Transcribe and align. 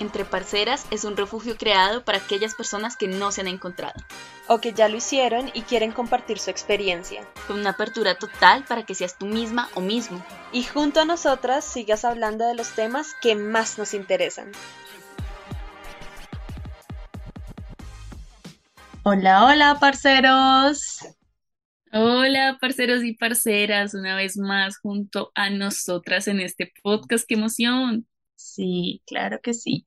Entre 0.00 0.24
Parceras 0.24 0.86
es 0.92 1.02
un 1.02 1.16
refugio 1.16 1.56
creado 1.56 2.04
para 2.04 2.18
aquellas 2.18 2.54
personas 2.54 2.96
que 2.96 3.08
no 3.08 3.32
se 3.32 3.40
han 3.40 3.48
encontrado. 3.48 4.00
O 4.46 4.60
que 4.60 4.72
ya 4.72 4.88
lo 4.88 4.96
hicieron 4.96 5.50
y 5.54 5.62
quieren 5.62 5.90
compartir 5.90 6.38
su 6.38 6.50
experiencia. 6.50 7.26
Con 7.48 7.58
una 7.58 7.70
apertura 7.70 8.14
total 8.16 8.64
para 8.64 8.84
que 8.86 8.94
seas 8.94 9.18
tú 9.18 9.26
misma 9.26 9.68
o 9.74 9.80
mismo. 9.80 10.24
Y 10.52 10.62
junto 10.62 11.00
a 11.00 11.04
nosotras 11.04 11.64
sigas 11.64 12.04
hablando 12.04 12.46
de 12.46 12.54
los 12.54 12.70
temas 12.76 13.16
que 13.20 13.34
más 13.34 13.76
nos 13.76 13.92
interesan. 13.92 14.52
Hola, 19.02 19.46
hola, 19.46 19.78
parceros. 19.80 20.98
Hola, 21.92 22.56
parceros 22.60 23.02
y 23.02 23.14
parceras, 23.14 23.94
una 23.94 24.14
vez 24.14 24.36
más 24.36 24.78
junto 24.78 25.32
a 25.34 25.50
nosotras 25.50 26.28
en 26.28 26.38
este 26.38 26.72
podcast. 26.84 27.26
¡Qué 27.26 27.34
emoción! 27.34 28.06
Sí, 28.38 29.02
claro 29.06 29.40
que 29.42 29.52
sí. 29.54 29.86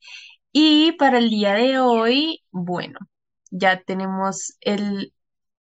Y 0.53 0.93
para 0.93 1.19
el 1.19 1.29
día 1.29 1.53
de 1.55 1.79
hoy, 1.79 2.43
bueno, 2.51 2.99
ya 3.51 3.83
tenemos 3.83 4.57
el, 4.61 5.13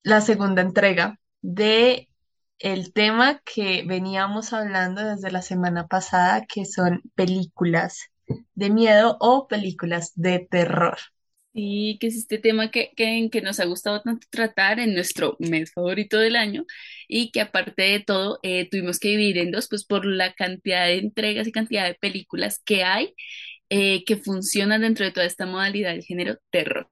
la 0.03 0.21
segunda 0.21 0.61
entrega 0.63 1.19
de 1.41 2.09
el 2.59 2.93
tema 2.93 3.41
que 3.45 3.83
veníamos 3.87 4.53
hablando 4.53 5.03
desde 5.03 5.31
la 5.31 5.41
semana 5.43 5.87
pasada, 5.87 6.45
que 6.47 6.65
son 6.65 7.03
películas 7.15 7.99
de 8.55 8.71
miedo 8.71 9.17
o 9.21 9.47
películas 9.47 10.13
de 10.15 10.39
terror. 10.49 10.97
Sí, 11.53 11.97
que 12.01 12.07
es 12.07 12.15
este 12.15 12.39
tema 12.39 12.71
que, 12.71 12.91
que, 12.95 13.29
que 13.31 13.41
nos 13.41 13.59
ha 13.59 13.65
gustado 13.65 14.01
tanto 14.01 14.25
tratar 14.31 14.79
en 14.79 14.95
nuestro 14.95 15.35
mes 15.39 15.71
favorito 15.71 16.17
del 16.17 16.35
año 16.35 16.65
y 17.07 17.29
que 17.31 17.41
aparte 17.41 17.83
de 17.83 17.99
todo 17.99 18.39
eh, 18.41 18.67
tuvimos 18.69 18.97
que 18.99 19.09
dividir 19.09 19.37
en 19.37 19.51
dos, 19.51 19.67
pues 19.69 19.85
por 19.85 20.03
la 20.05 20.33
cantidad 20.33 20.87
de 20.87 20.97
entregas 20.97 21.45
y 21.47 21.51
cantidad 21.51 21.85
de 21.85 21.93
películas 21.93 22.59
que 22.65 22.83
hay 22.83 23.13
eh, 23.69 24.03
que 24.05 24.17
funcionan 24.17 24.81
dentro 24.81 25.05
de 25.05 25.11
toda 25.11 25.27
esta 25.27 25.45
modalidad 25.45 25.91
del 25.91 26.03
género 26.03 26.37
terror. 26.51 26.89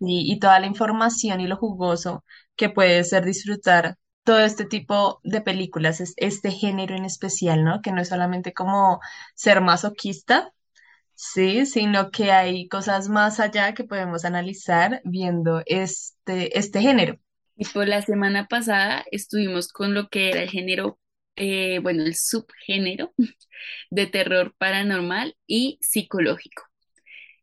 y 0.00 0.38
toda 0.40 0.60
la 0.60 0.66
información 0.66 1.40
y 1.40 1.46
lo 1.46 1.56
jugoso 1.56 2.24
que 2.56 2.68
puede 2.70 3.04
ser 3.04 3.24
disfrutar 3.24 3.96
todo 4.24 4.40
este 4.40 4.64
tipo 4.66 5.20
de 5.24 5.40
películas, 5.40 6.00
este 6.16 6.50
género 6.52 6.94
en 6.96 7.04
especial, 7.04 7.64
¿no? 7.64 7.80
Que 7.82 7.92
no 7.92 8.00
es 8.00 8.08
solamente 8.08 8.52
como 8.52 9.00
ser 9.34 9.60
masoquista, 9.60 10.52
Sí, 11.24 11.66
sino 11.66 12.10
que 12.10 12.32
hay 12.32 12.66
cosas 12.68 13.08
más 13.08 13.38
allá 13.38 13.74
que 13.74 13.84
podemos 13.84 14.24
analizar 14.24 15.00
viendo 15.04 15.62
este, 15.66 16.58
este 16.58 16.80
género. 16.80 17.16
Y 17.54 17.64
por 17.66 17.86
la 17.86 18.02
semana 18.02 18.48
pasada 18.48 19.04
estuvimos 19.12 19.68
con 19.68 19.94
lo 19.94 20.08
que 20.08 20.30
era 20.30 20.42
el 20.42 20.50
género, 20.50 20.98
eh, 21.36 21.78
bueno, 21.78 22.02
el 22.02 22.16
subgénero 22.16 23.14
de 23.90 24.06
terror 24.08 24.52
paranormal 24.58 25.36
y 25.46 25.78
psicológico. 25.80 26.64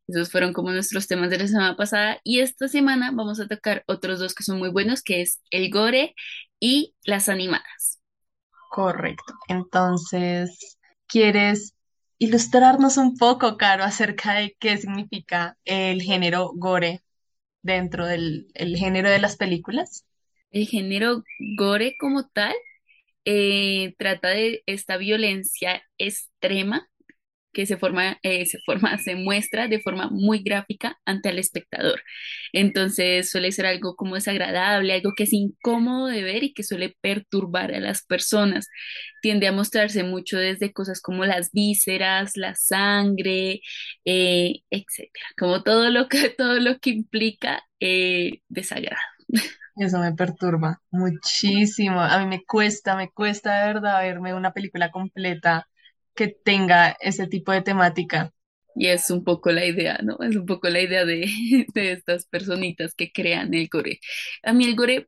Esos 0.10 0.30
fueron 0.30 0.52
como 0.52 0.72
nuestros 0.72 1.08
temas 1.08 1.30
de 1.30 1.38
la 1.38 1.48
semana 1.48 1.78
pasada 1.78 2.20
y 2.26 2.42
esta 2.42 2.68
semana 2.68 3.12
vamos 3.14 3.40
a 3.40 3.48
tocar 3.48 3.86
otros 3.88 4.20
dos 4.20 4.36
que 4.36 4.44
son 4.44 4.60
muy 4.60 4.72
buenos, 4.72 5.02
que 5.02 5.22
es 5.22 5.42
el 5.52 5.72
gore 5.72 6.16
y 6.60 6.96
las 7.06 7.30
animadas. 7.30 8.02
Correcto. 8.70 9.34
Entonces, 9.48 10.78
¿quieres 11.08 11.76
ilustrarnos 12.20 12.98
un 12.98 13.18
poco, 13.18 13.58
Caro, 13.58 13.84
acerca 13.84 14.36
de 14.36 14.56
qué 14.60 14.78
significa 14.78 15.58
el 15.66 16.02
género 16.02 16.52
gore 16.54 17.02
dentro 17.62 18.06
del 18.06 18.48
el 18.54 18.78
género 18.78 19.10
de 19.10 19.20
las 19.20 19.38
películas? 19.38 20.06
El 20.52 20.68
género 20.68 21.24
gore 21.58 21.96
como 21.98 22.28
tal 22.28 22.54
eh, 23.26 23.96
trata 23.98 24.30
de 24.30 24.64
esta 24.66 24.98
violencia 24.98 25.82
extrema 25.98 26.90
que 27.54 27.66
se 27.66 27.78
forma, 27.78 28.18
eh, 28.24 28.46
se 28.46 28.60
forma, 28.66 28.98
se 29.04 29.16
muestra 29.16 29.68
de 29.68 29.80
forma 29.80 30.10
muy 30.12 30.40
gráfica 30.40 30.98
ante 31.06 31.30
el 31.30 31.40
espectador. 31.40 32.02
Entonces 32.54 33.30
suele 33.30 33.52
ser 33.52 33.66
algo 33.66 33.96
como 33.96 34.16
desagradable, 34.16 34.94
algo 34.94 35.14
que 35.16 35.24
es 35.24 35.34
incómodo 35.34 36.08
de 36.08 36.24
ver 36.24 36.44
y 36.44 36.54
que 36.54 36.64
suele 36.64 36.96
perturbar 37.02 37.74
a 37.74 37.80
las 37.80 38.04
personas. 38.06 38.68
Tiende 39.22 39.48
a 39.48 39.52
mostrarse 39.52 40.04
mucho 40.04 40.38
desde 40.38 40.74
cosas 40.74 41.02
como 41.02 41.26
las 41.26 41.52
vísceras, 41.52 42.32
la 42.36 42.56
sangre, 42.56 43.62
eh, 44.06 44.62
etcétera, 44.70 45.26
como 45.38 45.64
todo 45.64 45.90
lo 45.90 46.08
que, 46.08 46.30
todo 46.38 46.60
lo 46.60 46.80
que 46.80 46.92
implica 46.92 47.64
eh, 47.80 48.42
desagrado. 48.50 49.02
Eso 49.76 50.00
me 50.00 50.14
perturba 50.14 50.82
muchísimo. 50.92 52.02
A 52.02 52.20
mí 52.20 52.26
me 52.26 52.44
cuesta, 52.44 52.98
me 52.98 53.10
cuesta 53.12 53.62
de 53.62 53.74
verdad 53.74 54.02
verme 54.02 54.34
una 54.34 54.52
película 54.52 54.92
completa 54.92 55.68
que 56.20 56.30
tenga 56.44 56.92
ese 57.02 57.28
tipo 57.28 57.52
de 57.54 57.64
temática. 57.64 58.34
Y 58.76 58.88
es 58.88 59.10
un 59.12 59.24
poco 59.26 59.52
la 59.52 59.66
idea, 59.66 60.00
¿no? 60.04 60.18
Es 60.22 60.36
un 60.36 60.46
poco 60.46 60.70
la 60.70 60.82
idea 60.82 61.06
de, 61.06 61.28
de 61.74 61.94
estas 61.94 62.26
personitas 62.28 62.96
que 62.96 63.12
crean 63.12 63.54
el 63.54 63.70
gore. 63.70 64.00
A 64.44 64.54
mí 64.54 64.66
el 64.66 64.76
gore 64.76 65.08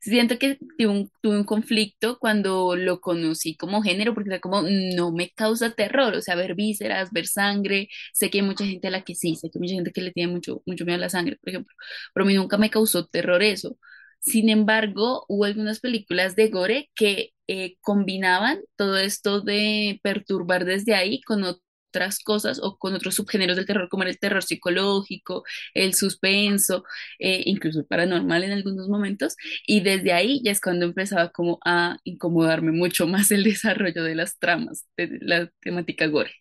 siento 0.00 0.38
que 0.38 0.56
tuve 0.78 0.86
un, 0.88 1.10
tuve 1.22 1.38
un 1.38 1.44
conflicto 1.44 2.18
cuando 2.18 2.76
lo 2.76 3.00
conocí 3.00 3.56
como 3.56 3.82
género, 3.82 4.14
porque 4.14 4.30
era 4.30 4.40
como, 4.40 4.62
no 4.62 5.12
me 5.12 5.30
causa 5.30 5.72
terror, 5.74 6.14
o 6.14 6.22
sea, 6.22 6.34
ver 6.36 6.54
vísceras, 6.54 7.10
ver 7.12 7.26
sangre, 7.26 7.88
sé 8.12 8.30
que 8.30 8.38
hay 8.40 8.44
mucha 8.46 8.66
gente 8.66 8.88
a 8.88 8.90
la 8.90 9.02
que 9.04 9.14
sí, 9.14 9.36
sé 9.36 9.50
que 9.50 9.58
hay 9.58 9.62
mucha 9.62 9.74
gente 9.74 9.92
que 9.92 10.02
le 10.02 10.12
tiene 10.12 10.32
mucho, 10.32 10.62
mucho 10.66 10.84
miedo 10.84 10.96
a 10.98 11.00
la 11.00 11.10
sangre, 11.10 11.36
por 11.38 11.50
ejemplo, 11.50 11.74
pero 12.14 12.24
a 12.24 12.28
mí 12.28 12.34
nunca 12.34 12.58
me 12.58 12.70
causó 12.70 13.06
terror 13.06 13.42
eso. 13.42 13.78
Sin 14.20 14.48
embargo, 14.50 15.24
hubo 15.28 15.44
algunas 15.46 15.80
películas 15.80 16.36
de 16.36 16.48
gore 16.48 16.90
que 16.94 17.32
eh, 17.48 17.76
combinaban 17.80 18.60
todo 18.76 18.98
esto 18.98 19.40
de 19.40 20.00
perturbar 20.02 20.64
desde 20.64 20.94
ahí 20.94 21.20
con 21.22 21.42
otras 21.44 22.20
cosas 22.20 22.60
o 22.62 22.76
con 22.78 22.94
otros 22.94 23.16
subgéneros 23.16 23.56
del 23.56 23.66
terror, 23.66 23.88
como 23.88 24.04
el 24.04 24.18
terror 24.18 24.42
psicológico, 24.42 25.42
el 25.74 25.94
suspenso, 25.94 26.84
eh, 27.18 27.42
incluso 27.46 27.80
el 27.80 27.86
paranormal 27.86 28.44
en 28.44 28.52
algunos 28.52 28.88
momentos, 28.88 29.36
y 29.66 29.80
desde 29.80 30.12
ahí 30.12 30.40
ya 30.44 30.52
es 30.52 30.60
cuando 30.60 30.84
empezaba 30.86 31.30
como 31.30 31.58
a 31.64 31.98
incomodarme 32.04 32.72
mucho 32.72 33.06
más 33.06 33.30
el 33.32 33.42
desarrollo 33.44 34.04
de 34.04 34.14
las 34.14 34.38
tramas, 34.38 34.86
de 34.96 35.18
la 35.22 35.50
temática 35.60 36.06
gore. 36.06 36.32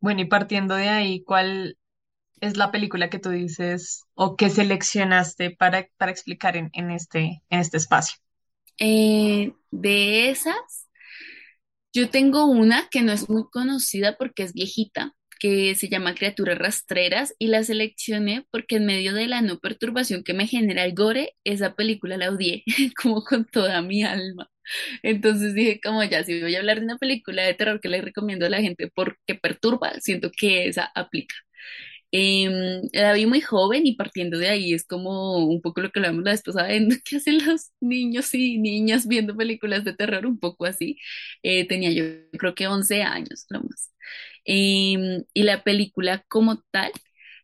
Bueno, 0.00 0.20
y 0.20 0.26
partiendo 0.26 0.74
de 0.74 0.88
ahí, 0.88 1.24
¿cuál 1.24 1.76
es 2.44 2.56
la 2.56 2.70
película 2.70 3.10
que 3.10 3.18
tú 3.18 3.30
dices 3.30 4.04
o 4.14 4.36
que 4.36 4.50
seleccionaste 4.50 5.50
para, 5.50 5.88
para 5.96 6.12
explicar 6.12 6.56
en, 6.56 6.70
en, 6.74 6.90
este, 6.90 7.42
en 7.50 7.60
este 7.60 7.76
espacio? 7.78 8.18
Eh, 8.78 9.52
de 9.70 10.30
esas, 10.30 10.88
yo 11.92 12.10
tengo 12.10 12.46
una 12.46 12.88
que 12.90 13.02
no 13.02 13.12
es 13.12 13.28
muy 13.28 13.44
conocida 13.50 14.16
porque 14.18 14.42
es 14.42 14.52
viejita, 14.52 15.14
que 15.40 15.74
se 15.74 15.88
llama 15.88 16.14
Criaturas 16.14 16.58
Rastreras 16.58 17.34
y 17.38 17.48
la 17.48 17.62
seleccioné 17.64 18.46
porque 18.50 18.76
en 18.76 18.86
medio 18.86 19.14
de 19.14 19.26
la 19.28 19.42
no 19.42 19.58
perturbación 19.60 20.24
que 20.24 20.34
me 20.34 20.46
genera 20.46 20.84
el 20.84 20.94
gore, 20.94 21.34
esa 21.44 21.74
película 21.74 22.16
la 22.16 22.30
odié 22.30 22.64
como 23.02 23.22
con 23.24 23.44
toda 23.46 23.82
mi 23.82 24.02
alma. 24.04 24.50
Entonces 25.02 25.54
dije, 25.54 25.80
como 25.82 26.02
ya, 26.04 26.24
si 26.24 26.40
voy 26.42 26.54
a 26.56 26.60
hablar 26.60 26.78
de 26.80 26.86
una 26.86 26.98
película 26.98 27.42
de 27.44 27.54
terror 27.54 27.80
que 27.80 27.88
le 27.90 28.00
recomiendo 28.02 28.46
a 28.46 28.50
la 28.50 28.62
gente 28.62 28.90
porque 28.94 29.34
perturba, 29.36 29.92
siento 30.00 30.30
que 30.36 30.68
esa 30.68 30.90
aplica. 30.94 31.34
Eh, 32.16 32.48
la 32.92 33.12
vi 33.12 33.26
muy 33.26 33.40
joven 33.40 33.88
y 33.88 33.96
partiendo 33.96 34.38
de 34.38 34.48
ahí 34.48 34.72
es 34.72 34.86
como 34.86 35.38
un 35.48 35.60
poco 35.60 35.80
lo 35.80 35.90
que 35.90 35.98
hablamos 35.98 36.22
la 36.22 36.30
vez 36.30 36.42
pasada, 36.42 36.68
¿qué 37.04 37.16
hacen 37.16 37.44
los 37.44 37.72
niños 37.80 38.32
y 38.34 38.58
niñas 38.58 39.08
viendo 39.08 39.36
películas 39.36 39.84
de 39.84 39.94
terror? 39.94 40.24
Un 40.24 40.38
poco 40.38 40.64
así. 40.64 40.96
Eh, 41.42 41.66
tenía 41.66 41.90
yo 41.90 42.04
creo 42.38 42.54
que 42.54 42.68
11 42.68 43.02
años, 43.02 43.46
lo 43.50 43.62
más. 43.64 43.92
Em, 44.44 45.24
y 45.34 45.42
la 45.42 45.64
película 45.64 46.24
como 46.28 46.62
tal 46.70 46.92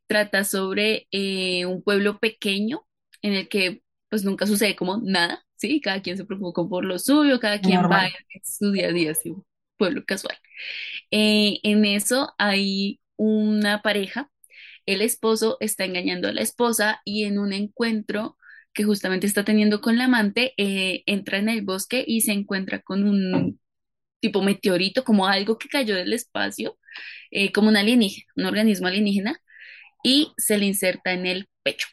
trata 0.06 0.44
sobre 0.44 1.08
eh, 1.10 1.66
un 1.66 1.82
pueblo 1.82 2.20
pequeño 2.20 2.86
en 3.22 3.34
el 3.34 3.48
que 3.48 3.82
pues 4.08 4.24
nunca 4.24 4.46
sucede 4.46 4.76
como 4.76 4.98
nada, 4.98 5.44
¿sí? 5.56 5.80
Cada 5.80 6.00
quien 6.02 6.16
se 6.16 6.24
preocupa 6.24 6.68
por 6.68 6.84
lo 6.84 6.98
suyo, 7.00 7.40
cada 7.40 7.60
quien 7.60 7.80
va 7.82 8.06
en 8.06 8.44
su 8.44 8.70
día 8.72 8.88
a 8.88 8.92
día, 8.92 9.12
así, 9.12 9.30
un 9.30 9.44
pueblo 9.76 10.04
casual. 10.06 10.36
Eh, 11.10 11.58
en 11.64 11.84
eso 11.84 12.34
hay 12.38 13.00
una 13.16 13.82
pareja 13.82 14.30
el 14.86 15.02
esposo 15.02 15.56
está 15.60 15.84
engañando 15.84 16.28
a 16.28 16.32
la 16.32 16.42
esposa 16.42 17.00
y 17.04 17.24
en 17.24 17.38
un 17.38 17.52
encuentro 17.52 18.36
que 18.72 18.84
justamente 18.84 19.26
está 19.26 19.44
teniendo 19.44 19.80
con 19.80 19.98
la 19.98 20.04
amante, 20.04 20.54
eh, 20.56 21.02
entra 21.06 21.38
en 21.38 21.48
el 21.48 21.62
bosque 21.62 22.04
y 22.06 22.22
se 22.22 22.32
encuentra 22.32 22.80
con 22.80 23.04
un 23.04 23.60
tipo 24.20 24.42
meteorito, 24.42 25.04
como 25.04 25.26
algo 25.26 25.58
que 25.58 25.68
cayó 25.68 25.96
del 25.96 26.12
espacio, 26.12 26.78
eh, 27.30 27.52
como 27.52 27.68
un 27.68 27.76
alienígena, 27.76 28.26
un 28.36 28.46
organismo 28.46 28.88
alienígena, 28.88 29.40
y 30.04 30.32
se 30.36 30.58
le 30.58 30.66
inserta 30.66 31.12
en 31.12 31.26
el 31.26 31.48
pecho. 31.62 31.88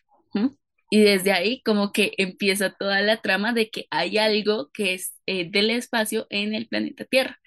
Y 0.89 1.01
desde 1.01 1.33
ahí 1.33 1.61
como 1.63 1.91
que 1.91 2.13
empieza 2.17 2.69
toda 2.71 3.01
la 3.01 3.17
trama 3.21 3.53
de 3.53 3.69
que 3.69 3.87
hay 3.91 4.17
algo 4.17 4.69
que 4.73 4.93
es 4.93 5.13
eh, 5.25 5.49
del 5.49 5.69
espacio 5.69 6.27
en 6.29 6.53
el 6.55 6.67
planeta 6.67 7.03
Tierra. 7.05 7.39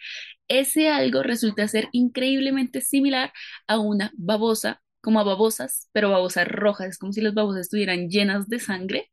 Ese 0.48 0.90
algo 0.90 1.22
resulta 1.22 1.66
ser 1.68 1.88
increíblemente 1.92 2.82
similar 2.82 3.32
a 3.66 3.78
una 3.78 4.12
babosa 4.14 4.82
como 5.00 5.20
a 5.20 5.24
babosas, 5.24 5.88
pero 5.92 6.10
babosas 6.10 6.48
rojas, 6.48 6.88
es 6.90 6.98
como 6.98 7.12
si 7.12 7.20
las 7.20 7.34
babosas 7.34 7.62
estuvieran 7.62 8.08
llenas 8.08 8.48
de 8.48 8.60
sangre 8.60 9.08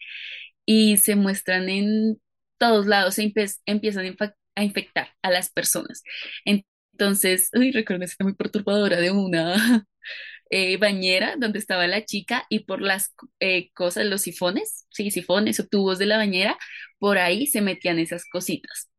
y 0.66 0.98
se 0.98 1.16
muestran 1.16 1.70
en 1.70 2.22
todos 2.58 2.88
lados, 2.88 3.18
empiezan 3.20 4.18
a 4.56 4.64
infectar 4.64 5.10
a 5.22 5.32
las 5.32 5.52
personas. 5.52 6.04
Entonces, 6.46 7.50
uy, 7.54 7.72
recuerdo 7.72 8.06
esta 8.06 8.24
muy 8.24 8.36
perturbadora 8.36 8.98
de 9.00 9.12
una, 9.12 9.56
eh, 10.50 10.78
bañera 10.78 11.36
donde 11.38 11.60
estaba 11.60 11.88
la 11.88 12.06
chica 12.06 12.46
y 12.50 12.60
por 12.60 12.82
las 12.82 13.14
eh, 13.40 13.72
cosas, 13.74 14.06
los 14.06 14.22
sifones, 14.22 14.88
sí, 14.92 15.12
sifones 15.12 15.60
o 15.60 15.68
tubos 15.68 16.00
de 16.00 16.06
la 16.06 16.18
bañera, 16.18 16.58
por 17.00 17.18
ahí 17.18 17.48
se 17.48 17.62
metían 17.62 18.00
esas 18.00 18.26
cositas. 18.26 18.90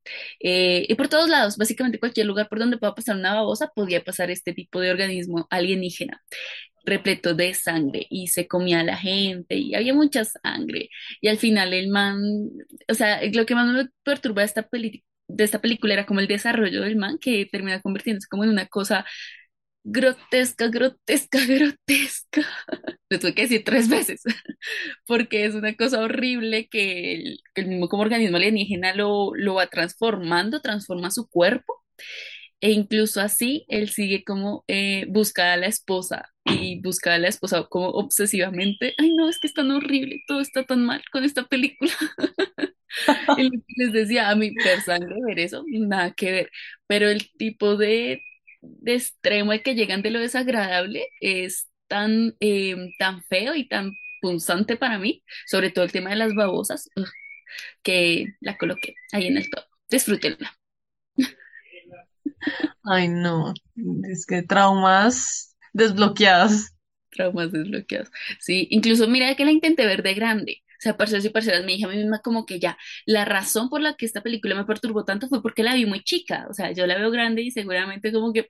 Eh, 0.40 0.86
y 0.88 0.94
por 0.94 1.08
todos 1.08 1.28
lados, 1.28 1.56
básicamente 1.56 1.98
cualquier 1.98 2.26
lugar 2.26 2.48
por 2.48 2.58
donde 2.58 2.78
pueda 2.78 2.94
pasar 2.94 3.16
una 3.16 3.34
babosa, 3.34 3.68
podía 3.74 4.02
pasar 4.04 4.30
este 4.30 4.54
tipo 4.54 4.80
de 4.80 4.90
organismo 4.90 5.46
alienígena 5.50 6.22
repleto 6.88 7.34
de 7.34 7.54
sangre 7.54 8.06
y 8.10 8.28
se 8.28 8.46
comía 8.48 8.80
a 8.80 8.84
la 8.84 8.96
gente 8.96 9.56
y 9.56 9.74
había 9.74 9.94
mucha 9.94 10.24
sangre 10.24 10.90
y 11.20 11.28
al 11.28 11.38
final 11.38 11.72
el 11.74 11.88
man, 11.88 12.20
o 12.88 12.94
sea, 12.94 13.20
lo 13.32 13.46
que 13.46 13.54
más 13.54 13.66
me 13.72 13.88
perturba 14.04 14.42
de 14.42 14.46
esta 14.46 14.62
peli- 14.68 15.04
de 15.28 15.44
esta 15.44 15.60
película 15.60 15.94
era 15.94 16.06
como 16.06 16.20
el 16.20 16.28
desarrollo 16.28 16.82
del 16.82 16.96
man 16.96 17.18
que 17.18 17.46
termina 17.50 17.80
convirtiéndose 17.82 18.28
como 18.28 18.44
en 18.44 18.50
una 18.50 18.66
cosa 18.66 19.04
grotesca, 19.84 20.68
grotesca, 20.68 21.38
grotesca. 21.46 22.42
Lo 23.10 23.18
tuve 23.18 23.34
que 23.34 23.42
decir 23.42 23.64
tres 23.64 23.88
veces 23.88 24.22
porque 25.06 25.44
es 25.46 25.54
una 25.54 25.74
cosa 25.76 26.00
horrible 26.00 26.68
que 26.68 27.14
el, 27.14 27.38
que 27.54 27.62
el 27.62 27.68
mismo 27.68 27.88
como 27.88 28.02
organismo 28.02 28.36
alienígena 28.38 28.94
lo, 28.94 29.34
lo 29.34 29.54
va 29.54 29.68
transformando, 29.68 30.60
transforma 30.60 31.10
su 31.10 31.28
cuerpo 31.28 31.74
e 32.60 32.72
incluso 32.72 33.20
así, 33.20 33.64
él 33.68 33.88
sigue 33.90 34.24
como 34.24 34.64
eh, 34.68 35.06
a 35.38 35.56
la 35.56 35.66
esposa 35.66 36.28
y 36.44 36.80
busca 36.82 37.14
a 37.14 37.18
la 37.18 37.28
esposa 37.28 37.64
como 37.68 37.88
obsesivamente. 37.90 38.94
Ay, 38.98 39.14
no, 39.16 39.28
es 39.28 39.38
que 39.40 39.46
es 39.48 39.54
tan 39.54 39.70
horrible, 39.70 40.22
todo 40.26 40.40
está 40.40 40.64
tan 40.64 40.84
mal 40.84 41.02
con 41.12 41.24
esta 41.24 41.44
película. 41.46 41.92
Que 43.36 43.50
les 43.76 43.92
decía, 43.92 44.30
a 44.30 44.34
mí 44.34 44.50
ver 44.64 44.80
sangre, 44.80 45.14
ver 45.26 45.38
eso, 45.40 45.64
nada 45.68 46.12
que 46.14 46.32
ver. 46.32 46.50
Pero 46.86 47.08
el 47.08 47.30
tipo 47.36 47.76
de, 47.76 48.22
de 48.62 48.94
extremo 48.94 49.52
al 49.52 49.62
que 49.62 49.74
llegan 49.74 50.02
de 50.02 50.10
lo 50.10 50.20
desagradable 50.20 51.08
es 51.20 51.68
tan, 51.88 52.34
eh, 52.40 52.76
tan 52.98 53.22
feo 53.24 53.54
y 53.54 53.68
tan 53.68 53.92
punzante 54.20 54.76
para 54.76 54.98
mí, 54.98 55.22
sobre 55.46 55.70
todo 55.70 55.84
el 55.84 55.92
tema 55.92 56.10
de 56.10 56.16
las 56.16 56.34
babosas, 56.34 56.90
que 57.82 58.26
la 58.40 58.56
coloqué 58.58 58.94
ahí 59.12 59.26
en 59.26 59.38
el 59.38 59.50
top. 59.50 59.64
Disfrútenla. 59.90 60.57
Ay, 62.84 63.08
no, 63.08 63.52
es 64.10 64.26
que 64.26 64.42
traumas 64.42 65.56
desbloqueados. 65.72 66.70
Traumas 67.10 67.52
desbloqueados. 67.52 68.10
Sí, 68.40 68.66
incluso 68.70 69.08
mira 69.08 69.34
que 69.34 69.44
la 69.44 69.52
intenté 69.52 69.86
ver 69.86 70.02
de 70.02 70.14
grande. 70.14 70.62
O 70.78 70.80
sea, 70.80 70.96
parceros 70.96 71.24
y 71.24 71.30
parceras, 71.30 71.64
me 71.64 71.72
dije 71.72 71.86
a 71.86 71.88
mí 71.88 71.96
misma 71.96 72.20
como 72.20 72.46
que 72.46 72.60
ya, 72.60 72.78
la 73.04 73.24
razón 73.24 73.68
por 73.68 73.80
la 73.80 73.94
que 73.96 74.06
esta 74.06 74.22
película 74.22 74.54
me 74.54 74.64
perturbó 74.64 75.04
tanto 75.04 75.26
fue 75.28 75.42
porque 75.42 75.64
la 75.64 75.74
vi 75.74 75.86
muy 75.86 76.02
chica. 76.04 76.46
O 76.48 76.54
sea, 76.54 76.70
yo 76.72 76.86
la 76.86 76.96
veo 76.96 77.10
grande 77.10 77.42
y 77.42 77.50
seguramente 77.50 78.12
como 78.12 78.32
que 78.32 78.48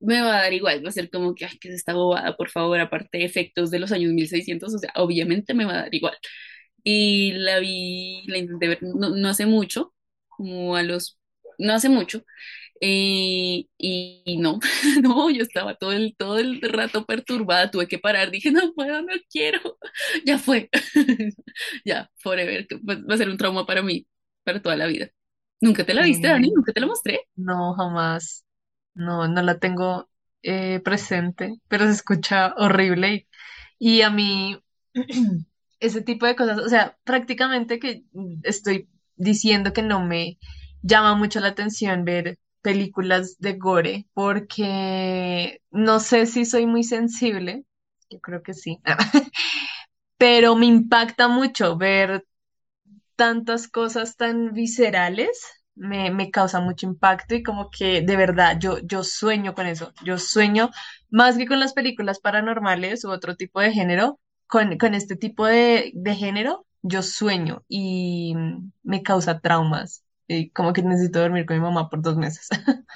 me 0.00 0.20
va 0.20 0.38
a 0.38 0.42
dar 0.42 0.52
igual. 0.52 0.84
Va 0.84 0.90
a 0.90 0.92
ser 0.92 1.08
como 1.10 1.34
que, 1.34 1.46
ay, 1.46 1.58
que 1.58 1.68
es 1.68 1.74
esta 1.76 1.94
bobada, 1.94 2.36
por 2.36 2.50
favor, 2.50 2.80
aparte 2.80 3.18
de 3.18 3.24
efectos 3.24 3.70
de 3.70 3.78
los 3.78 3.92
años 3.92 4.12
1600, 4.12 4.74
o 4.74 4.78
sea, 4.78 4.92
obviamente 4.96 5.54
me 5.54 5.64
va 5.64 5.72
a 5.74 5.76
dar 5.82 5.94
igual. 5.94 6.16
Y 6.82 7.32
la 7.34 7.58
vi, 7.58 8.22
la 8.26 8.38
intenté 8.38 8.68
ver 8.68 8.78
no, 8.82 9.10
no 9.10 9.28
hace 9.28 9.46
mucho, 9.46 9.94
como 10.28 10.76
a 10.76 10.82
los, 10.82 11.18
no 11.58 11.74
hace 11.74 11.88
mucho. 11.90 12.24
Y, 12.82 13.68
y 13.78 14.38
no, 14.38 14.58
no, 15.02 15.30
yo 15.30 15.42
estaba 15.42 15.74
todo 15.76 15.92
el, 15.92 16.16
todo 16.16 16.38
el 16.38 16.60
rato 16.62 17.04
perturbada, 17.06 17.70
tuve 17.70 17.86
que 17.88 17.98
parar, 17.98 18.30
dije, 18.30 18.50
no 18.52 18.72
puedo, 18.74 19.02
no 19.02 19.08
quiero, 19.30 19.60
ya 20.26 20.38
fue, 20.38 20.70
ya, 21.84 22.10
forever, 22.16 22.66
va 22.88 23.14
a 23.14 23.18
ser 23.18 23.28
un 23.28 23.36
trauma 23.38 23.66
para 23.66 23.82
mí, 23.82 24.06
para 24.44 24.62
toda 24.62 24.76
la 24.76 24.86
vida. 24.86 25.10
¿Nunca 25.60 25.84
te 25.84 25.94
la 25.94 26.02
viste, 26.04 26.28
Dani? 26.28 26.48
Sí, 26.48 26.54
¿Nunca 26.54 26.72
te 26.72 26.80
la 26.80 26.86
mostré? 26.86 27.28
no, 27.36 27.74
jamás. 27.74 28.44
No, 28.94 29.28
no 29.28 29.42
la 29.42 29.58
tengo 29.58 30.10
eh, 30.42 30.80
presente, 30.80 31.54
pero 31.68 31.86
se 31.86 31.92
escucha 31.92 32.54
horrible. 32.56 33.28
Y, 33.78 33.98
y 33.98 34.02
a 34.02 34.10
mí, 34.10 34.62
ese 35.80 36.02
tipo 36.02 36.26
de 36.26 36.36
cosas, 36.36 36.58
o 36.58 36.68
sea, 36.68 36.98
prácticamente 37.04 37.78
que 37.78 38.04
estoy 38.42 38.88
diciendo 39.16 39.72
que 39.72 39.82
no 39.82 40.04
me 40.04 40.38
llama 40.82 41.14
mucho 41.16 41.40
la 41.40 41.48
atención 41.48 42.04
ver 42.04 42.38
películas 42.62 43.36
de 43.38 43.54
gore, 43.54 44.06
porque 44.14 45.62
no 45.70 46.00
sé 46.00 46.26
si 46.26 46.44
soy 46.44 46.66
muy 46.66 46.84
sensible, 46.84 47.64
yo 48.10 48.20
creo 48.20 48.42
que 48.42 48.54
sí, 48.54 48.80
pero 50.18 50.56
me 50.56 50.66
impacta 50.66 51.28
mucho 51.28 51.76
ver 51.76 52.26
tantas 53.16 53.68
cosas 53.68 54.16
tan 54.16 54.52
viscerales 54.52 55.42
me, 55.74 56.10
me 56.10 56.30
causa 56.30 56.60
mucho 56.60 56.86
impacto 56.86 57.34
y 57.34 57.42
como 57.42 57.70
que 57.70 58.02
de 58.02 58.16
verdad 58.16 58.58
yo, 58.60 58.78
yo 58.80 59.04
sueño 59.04 59.54
con 59.54 59.66
eso, 59.66 59.92
yo 60.04 60.18
sueño 60.18 60.70
más 61.10 61.38
que 61.38 61.46
con 61.46 61.60
las 61.60 61.72
películas 61.72 62.20
paranormales 62.20 63.04
u 63.04 63.10
otro 63.10 63.36
tipo 63.36 63.60
de 63.60 63.72
género, 63.72 64.20
con, 64.46 64.76
con 64.78 64.94
este 64.94 65.16
tipo 65.16 65.46
de, 65.46 65.92
de 65.94 66.14
género, 66.16 66.66
yo 66.82 67.02
sueño 67.02 67.64
y 67.68 68.34
me 68.82 69.02
causa 69.02 69.40
traumas 69.40 70.04
y 70.30 70.50
como 70.50 70.72
que 70.72 70.82
necesito 70.82 71.20
dormir 71.20 71.44
con 71.44 71.56
mi 71.56 71.62
mamá 71.62 71.88
por 71.90 72.02
dos 72.02 72.16
meses. 72.16 72.48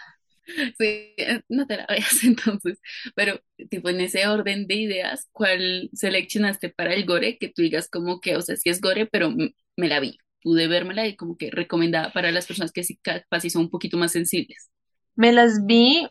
Sí, 0.47 1.15
eh, 1.17 1.41
no 1.49 1.67
te 1.67 1.79
la 1.79 1.87
veas 1.89 2.23
entonces, 2.23 2.79
pero 3.15 3.41
tipo 3.71 3.89
en 3.89 4.03
ese 4.03 4.27
orden 4.29 4.67
de 4.67 4.75
ideas, 4.75 5.27
¿cuál 5.33 5.89
seleccionaste 5.95 6.69
para 6.69 6.93
el 6.93 7.07
gore? 7.07 7.39
Que 7.39 7.49
tú 7.49 7.63
digas 7.63 7.89
como 7.89 8.21
que, 8.21 8.37
o 8.37 8.43
sea, 8.43 8.55
sí 8.55 8.69
es 8.69 8.83
gore, 8.83 9.07
pero 9.07 9.31
me 9.31 9.89
la 9.89 10.01
vi, 10.01 10.19
pude 10.43 10.69
vérmela 10.69 11.07
y 11.07 11.17
como 11.17 11.39
que 11.39 11.51
recomendada 11.51 12.13
para 12.13 12.31
las 12.31 12.47
personas 12.47 12.73
que 12.73 12.85
sí 12.85 12.99
capaz 12.99 13.41
sí 13.41 13.49
son 13.49 13.63
un 13.63 13.71
poquito 13.71 13.97
más 13.97 14.13
sensibles. 14.13 14.71
Me 15.17 15.33
las 15.33 15.65
vi 15.65 16.07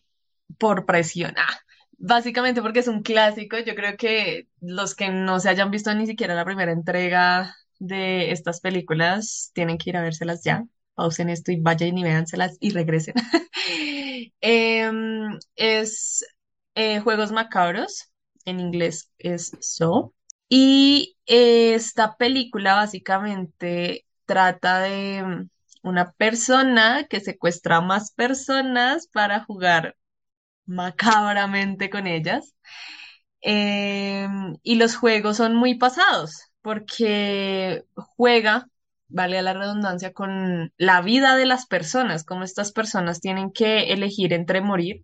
por 0.57 0.87
presión. 0.87 1.35
Ah, 1.37 1.59
básicamente 1.91 2.61
porque 2.63 2.79
es 2.79 2.87
un 2.87 3.03
clásico. 3.03 3.59
Yo 3.59 3.75
creo 3.75 3.97
que 3.97 4.47
los 4.61 4.95
que 4.95 5.09
no 5.09 5.39
se 5.39 5.49
hayan 5.49 5.69
visto 5.69 5.93
ni 5.93 6.07
siquiera 6.07 6.33
la 6.33 6.43
primera 6.43 6.71
entrega 6.71 7.55
de 7.79 8.31
estas 8.31 8.61
películas 8.61 9.51
tienen 9.53 9.77
que 9.77 9.91
ir 9.91 9.97
a 9.97 10.01
vérselas 10.01 10.43
ya. 10.43 10.65
Pausen 10.95 11.29
esto 11.29 11.51
y 11.51 11.59
vayan 11.59 11.97
y 11.97 12.03
véanselas 12.03 12.57
y 12.59 12.71
regresen. 12.71 13.15
Em, 14.41 15.39
es 15.55 16.25
eh, 16.75 16.99
Juegos 16.99 17.31
Macabros, 17.31 18.11
en 18.45 18.59
inglés 18.59 19.11
es 19.17 19.51
So. 19.61 20.13
Y 20.49 21.17
eh, 21.25 21.73
esta 21.75 22.15
película 22.17 22.75
básicamente 22.75 24.05
trata 24.25 24.79
de 24.81 25.23
mm, 25.23 25.49
una 25.83 26.11
persona 26.13 27.07
que 27.09 27.19
secuestra 27.21 27.77
a 27.77 27.81
más 27.81 28.11
personas 28.11 29.07
para 29.07 29.43
jugar 29.45 29.95
macabramente 30.65 31.89
con 31.89 32.07
ellas. 32.07 32.55
Em, 33.41 34.55
y 34.63 34.75
los 34.75 34.95
juegos 34.95 35.37
son 35.37 35.55
muy 35.55 35.75
pasados 35.75 36.51
porque 36.61 37.83
juega, 37.95 38.67
vale 39.07 39.41
la 39.41 39.53
redundancia, 39.53 40.13
con 40.13 40.73
la 40.77 41.01
vida 41.01 41.35
de 41.35 41.45
las 41.45 41.65
personas, 41.67 42.23
como 42.25 42.43
estas 42.43 42.71
personas 42.71 43.21
tienen 43.21 43.51
que 43.51 43.93
elegir 43.93 44.33
entre 44.33 44.61
morir 44.61 45.03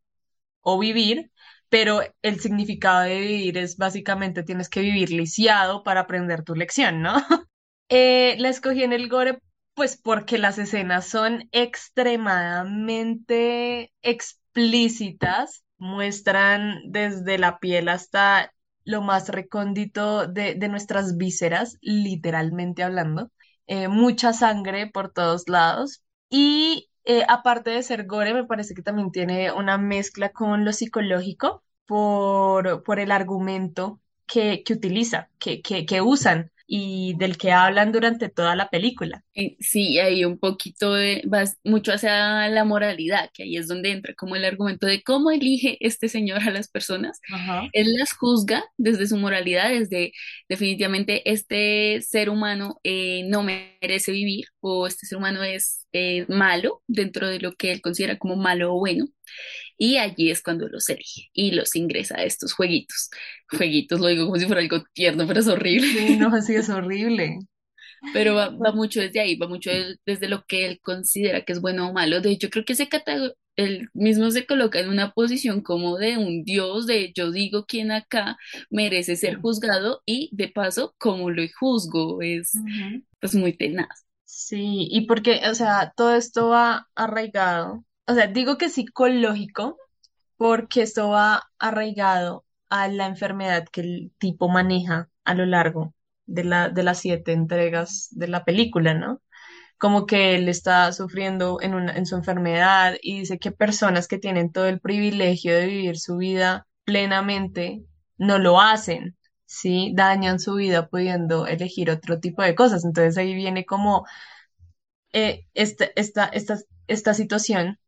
o 0.61 0.79
vivir, 0.79 1.31
pero 1.69 2.01
el 2.21 2.39
significado 2.39 3.01
de 3.03 3.19
vivir 3.21 3.57
es 3.57 3.77
básicamente 3.77 4.43
tienes 4.43 4.69
que 4.69 4.81
vivir 4.81 5.11
lisiado 5.11 5.83
para 5.83 6.01
aprender 6.01 6.43
tu 6.43 6.55
lección, 6.55 7.01
¿no? 7.01 7.15
Eh, 7.91 8.35
la 8.39 8.49
escogí 8.49 8.83
en 8.83 8.93
el 8.93 9.09
gore, 9.09 9.39
pues 9.73 9.97
porque 9.97 10.37
las 10.37 10.59
escenas 10.59 11.07
son 11.07 11.49
extremadamente 11.51 13.91
explícitas, 14.03 15.63
muestran 15.77 16.81
desde 16.91 17.37
la 17.39 17.57
piel 17.59 17.89
hasta 17.89 18.53
lo 18.83 19.01
más 19.01 19.29
recóndito 19.29 20.27
de, 20.27 20.53
de 20.55 20.69
nuestras 20.69 21.17
vísceras, 21.17 21.77
literalmente 21.81 22.83
hablando, 22.83 23.31
eh, 23.69 23.87
mucha 23.89 24.33
sangre 24.33 24.87
por 24.87 25.11
todos 25.13 25.49
lados. 25.49 26.03
Y 26.29 26.89
eh, 27.05 27.25
aparte 27.29 27.71
de 27.71 27.83
ser 27.83 28.05
gore, 28.07 28.33
me 28.35 28.45
parece 28.45 28.75
que 28.75 28.83
también 28.83 29.11
tiene 29.11 29.51
una 29.53 29.77
mezcla 29.77 30.31
con 30.33 30.65
lo 30.65 30.73
psicológico 30.73 31.63
por, 31.87 32.83
por 32.83 32.99
el 32.99 33.11
argumento 33.11 34.01
que, 34.27 34.63
que 34.63 34.73
utiliza, 34.73 35.29
que, 35.39 35.61
que, 35.61 35.85
que 35.85 36.01
usan 36.01 36.51
y 36.71 37.15
del 37.17 37.37
que 37.37 37.51
hablan 37.51 37.91
durante 37.91 38.29
toda 38.29 38.55
la 38.55 38.69
película. 38.69 39.23
Eh, 39.33 39.57
Sí, 39.59 39.97
hay 39.97 40.23
un 40.23 40.37
poquito 40.37 40.93
de, 40.93 41.23
vas 41.25 41.57
mucho 41.63 41.91
hacia 41.91 42.47
la 42.47 42.63
moralidad, 42.63 43.31
que 43.33 43.43
ahí 43.43 43.57
es 43.57 43.67
donde 43.67 43.91
entra 43.91 44.13
como 44.13 44.35
el 44.35 44.45
argumento 44.45 44.85
de 44.85 45.01
cómo 45.01 45.31
elige 45.31 45.77
este 45.79 46.09
señor 46.09 46.41
a 46.43 46.51
las 46.51 46.69
personas. 46.69 47.19
Ajá. 47.33 47.67
Él 47.73 47.87
las 47.97 48.13
juzga 48.13 48.63
desde 48.77 49.07
su 49.07 49.17
moralidad, 49.17 49.69
desde 49.69 50.13
definitivamente 50.47 51.29
este 51.29 52.01
ser 52.01 52.29
humano 52.29 52.79
eh, 52.83 53.23
no 53.27 53.41
merece 53.41 54.11
vivir 54.11 54.45
o 54.59 54.85
este 54.85 55.07
ser 55.07 55.17
humano 55.17 55.43
es 55.43 55.87
eh, 55.93 56.25
malo 56.29 56.83
dentro 56.87 57.27
de 57.27 57.39
lo 57.39 57.53
que 57.53 57.71
él 57.71 57.81
considera 57.81 58.17
como 58.19 58.35
malo 58.37 58.73
o 58.75 58.79
bueno. 58.79 59.07
Y 59.77 59.97
allí 59.97 60.31
es 60.31 60.41
cuando 60.43 60.67
los 60.69 60.89
elige 60.89 61.29
y 61.33 61.51
los 61.51 61.75
ingresa 61.75 62.17
a 62.19 62.23
estos 62.25 62.53
jueguitos. 62.53 63.09
Jueguitos, 63.49 63.99
lo 63.99 64.07
digo 64.07 64.25
como 64.25 64.37
si 64.39 64.45
fuera 64.47 64.61
algo 64.61 64.83
tierno, 64.93 65.27
pero 65.27 65.39
es 65.41 65.47
horrible. 65.47 65.87
Sí, 65.91 66.15
no, 66.17 66.41
sí, 66.41 66.55
es 66.55 66.69
horrible. 66.69 67.39
Pero 68.11 68.35
va, 68.35 68.49
va 68.49 68.71
mucho 68.73 69.01
desde 69.01 69.19
ahí, 69.19 69.35
va 69.37 69.47
mucho 69.47 69.71
desde 70.05 70.27
lo 70.29 70.45
que 70.45 70.65
él 70.65 70.79
considera 70.81 71.43
que 71.45 71.53
es 71.53 71.61
bueno 71.61 71.89
o 71.89 71.93
malo. 71.93 72.21
De 72.21 72.31
hecho, 72.31 72.49
creo 72.49 72.65
que 72.65 72.75
se, 72.75 72.89
cata- 72.89 73.33
él 73.55 73.89
mismo 73.93 74.31
se 74.31 74.45
coloca 74.47 74.79
en 74.79 74.89
una 74.89 75.13
posición 75.13 75.61
como 75.61 75.97
de 75.97 76.17
un 76.17 76.43
dios, 76.43 76.87
de 76.87 77.11
yo 77.13 77.31
digo 77.31 77.65
quién 77.67 77.91
acá 77.91 78.37
merece 78.69 79.15
ser 79.15 79.35
juzgado 79.37 80.01
y 80.05 80.29
de 80.33 80.47
paso, 80.49 80.95
como 80.97 81.29
lo 81.31 81.43
juzgo, 81.59 82.21
es 82.21 82.63
pues 83.19 83.35
muy 83.35 83.53
tenaz. 83.57 84.05
Sí, 84.31 84.87
y 84.91 85.07
porque, 85.07 85.41
o 85.49 85.55
sea, 85.55 85.91
todo 85.95 86.15
esto 86.15 86.49
va 86.49 86.87
arraigado, 86.95 87.83
o 88.07 88.13
sea, 88.13 88.27
digo 88.27 88.57
que 88.57 88.69
psicológico, 88.69 89.77
porque 90.37 90.83
esto 90.83 91.09
va 91.09 91.43
arraigado 91.59 92.45
a 92.69 92.87
la 92.89 93.07
enfermedad 93.07 93.67
que 93.71 93.81
el 93.81 94.13
tipo 94.19 94.49
maneja 94.49 95.09
a 95.25 95.35
lo 95.35 95.45
largo 95.47 95.95
de 96.27 96.43
la, 96.45 96.69
de 96.69 96.83
las 96.83 96.99
siete 96.99 97.33
entregas 97.33 98.09
de 98.11 98.27
la 98.29 98.45
película, 98.45 98.93
¿no? 98.95 99.21
Como 99.79 100.07
que 100.07 100.35
él 100.35 100.49
está 100.49 100.93
sufriendo 100.93 101.59
en 101.61 101.75
una, 101.75 101.93
en 101.97 102.05
su 102.07 102.15
enfermedad 102.17 102.95
y 103.01 103.19
dice 103.21 103.39
que 103.39 103.51
personas 103.53 104.07
que 104.09 104.19
tienen 104.19 104.51
todo 104.53 104.67
el 104.67 104.81
privilegio 104.81 105.55
de 105.55 105.67
vivir 105.67 105.99
su 105.99 106.17
vida 106.17 106.67
plenamente 106.85 107.83
no 108.17 108.39
lo 108.39 108.61
hacen, 108.61 109.17
¿sí? 109.49 109.91
Dañan 109.95 110.39
su 110.39 110.55
vida 110.55 110.87
pudiendo 110.89 111.47
elegir 111.47 111.89
otro 111.91 112.19
tipo 112.19 112.43
de 112.43 112.55
cosas. 112.55 112.85
Entonces 112.85 113.17
ahí 113.17 113.33
viene 113.33 113.65
como 113.65 114.05
eh, 115.13 115.47
esta, 115.53 115.85
esta, 115.95 116.25
esta, 116.25 116.57
esta 116.87 117.13
situación 117.13 117.79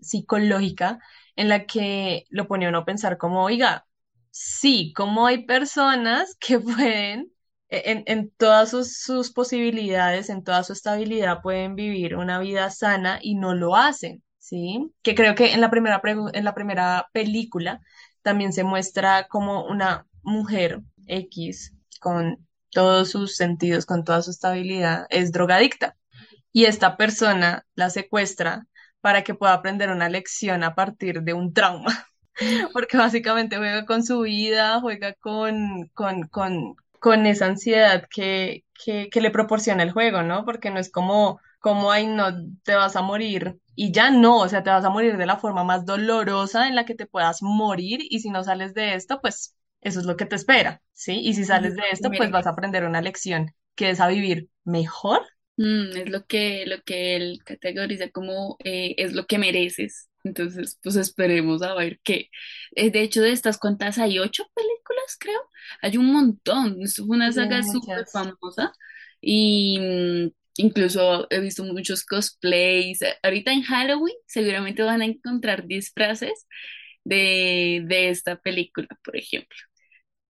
psicológica 0.00 0.98
en 1.36 1.48
la 1.48 1.66
que 1.66 2.24
lo 2.30 2.46
pone 2.48 2.68
uno 2.68 2.78
a 2.78 2.84
pensar 2.84 3.18
como, 3.18 3.44
oiga, 3.44 3.86
sí, 4.30 4.92
como 4.94 5.26
hay 5.26 5.44
personas 5.46 6.36
que 6.40 6.58
pueden, 6.60 7.32
e- 7.68 7.82
en, 7.92 8.02
en 8.06 8.30
todas 8.36 8.70
sus, 8.70 8.98
sus 8.98 9.32
posibilidades, 9.32 10.30
en 10.30 10.42
toda 10.44 10.64
su 10.64 10.72
estabilidad, 10.72 11.42
pueden 11.42 11.74
vivir 11.74 12.16
una 12.16 12.38
vida 12.40 12.70
sana 12.70 13.18
y 13.22 13.34
no 13.36 13.54
lo 13.54 13.76
hacen, 13.76 14.22
¿sí? 14.38 14.92
Que 15.02 15.14
creo 15.14 15.34
que 15.34 15.52
en 15.52 15.60
la 15.60 15.70
primera, 15.70 16.00
en 16.32 16.44
la 16.44 16.54
primera 16.54 17.08
película 17.12 17.80
también 18.22 18.52
se 18.52 18.64
muestra 18.64 19.26
como 19.28 19.64
una 19.66 20.06
mujer 20.22 20.80
X 21.06 21.74
con 22.00 22.46
todos 22.70 23.10
sus 23.10 23.36
sentidos, 23.36 23.86
con 23.86 24.04
toda 24.04 24.22
su 24.22 24.30
estabilidad, 24.30 25.06
es 25.10 25.32
drogadicta 25.32 25.96
y 26.52 26.64
esta 26.64 26.96
persona 26.96 27.66
la 27.74 27.90
secuestra 27.90 28.66
para 29.00 29.22
que 29.24 29.34
pueda 29.34 29.54
aprender 29.54 29.90
una 29.90 30.08
lección 30.08 30.62
a 30.62 30.74
partir 30.74 31.22
de 31.22 31.32
un 31.34 31.52
trauma, 31.52 32.06
porque 32.72 32.96
básicamente 32.96 33.56
juega 33.56 33.86
con 33.86 34.04
su 34.04 34.20
vida, 34.20 34.80
juega 34.80 35.14
con, 35.14 35.88
con, 35.94 36.28
con, 36.28 36.76
con 36.98 37.26
esa 37.26 37.46
ansiedad 37.46 38.04
que, 38.10 38.64
que, 38.84 39.20
le 39.20 39.30
proporciona 39.30 39.82
el 39.82 39.92
juego, 39.92 40.22
¿no? 40.22 40.44
Porque 40.44 40.70
no 40.70 40.78
es 40.78 40.90
como, 40.90 41.40
como, 41.60 41.90
ay, 41.92 42.06
no, 42.06 42.26
te 42.62 42.74
vas 42.74 42.96
a 42.96 43.02
morir. 43.02 43.58
Y 43.74 43.92
ya 43.92 44.10
no, 44.10 44.38
o 44.38 44.48
sea, 44.48 44.62
te 44.62 44.70
vas 44.70 44.84
a 44.84 44.90
morir 44.90 45.16
de 45.16 45.26
la 45.26 45.38
forma 45.38 45.64
más 45.64 45.86
dolorosa 45.86 46.68
en 46.68 46.74
la 46.76 46.84
que 46.84 46.94
te 46.94 47.06
puedas 47.06 47.42
morir 47.42 48.00
y 48.02 48.20
si 48.20 48.30
no 48.30 48.44
sales 48.44 48.74
de 48.74 48.94
esto, 48.94 49.20
pues 49.20 49.54
eso 49.82 50.00
es 50.00 50.06
lo 50.06 50.16
que 50.16 50.26
te 50.26 50.36
espera, 50.36 50.82
¿sí? 50.92 51.20
Y 51.20 51.34
si 51.34 51.44
Es 51.44 51.44
sales 51.44 51.74
de 51.76 51.82
esto, 51.92 52.16
pues 52.16 52.30
vas 52.30 52.46
a 52.46 52.50
aprender 52.50 52.84
una 52.84 53.02
lección 53.02 53.54
que 53.74 53.90
es 53.90 54.00
a 54.00 54.08
vivir 54.08 54.48
mejor 54.64 55.22
Mm, 55.56 55.96
es 55.96 56.08
lo 56.10 56.24
que, 56.26 56.64
lo 56.66 56.82
que 56.82 57.16
él 57.16 57.40
categoriza 57.44 58.10
como 58.10 58.56
eh, 58.64 58.94
es 58.98 59.12
lo 59.12 59.26
que 59.26 59.38
mereces. 59.38 60.08
Entonces, 60.24 60.78
pues 60.82 60.96
esperemos 60.96 61.62
a 61.62 61.74
ver 61.74 62.00
qué. 62.02 62.28
Eh, 62.76 62.90
de 62.90 63.02
hecho, 63.02 63.22
de 63.22 63.32
estas 63.32 63.58
cuantas 63.58 63.98
hay 63.98 64.18
ocho 64.18 64.44
películas, 64.54 65.16
creo. 65.18 65.40
Hay 65.82 65.96
un 65.98 66.12
montón. 66.12 66.82
Esto 66.82 67.06
fue 67.06 67.16
una 67.16 67.32
saga 67.32 67.62
súper 67.62 68.06
famosa 68.12 68.72
y 69.20 69.78
mm, 69.80 70.30
incluso 70.56 71.26
he 71.30 71.40
visto 71.40 71.64
muchos 71.64 72.04
cosplays. 72.04 73.00
Ahorita 73.22 73.52
en 73.52 73.62
Halloween 73.62 74.16
seguramente 74.26 74.82
van 74.82 75.02
a 75.02 75.06
encontrar 75.06 75.66
disfraces 75.66 76.46
de, 77.04 77.82
de 77.86 78.10
esta 78.10 78.36
película, 78.40 78.88
por 79.04 79.16
ejemplo. 79.16 79.56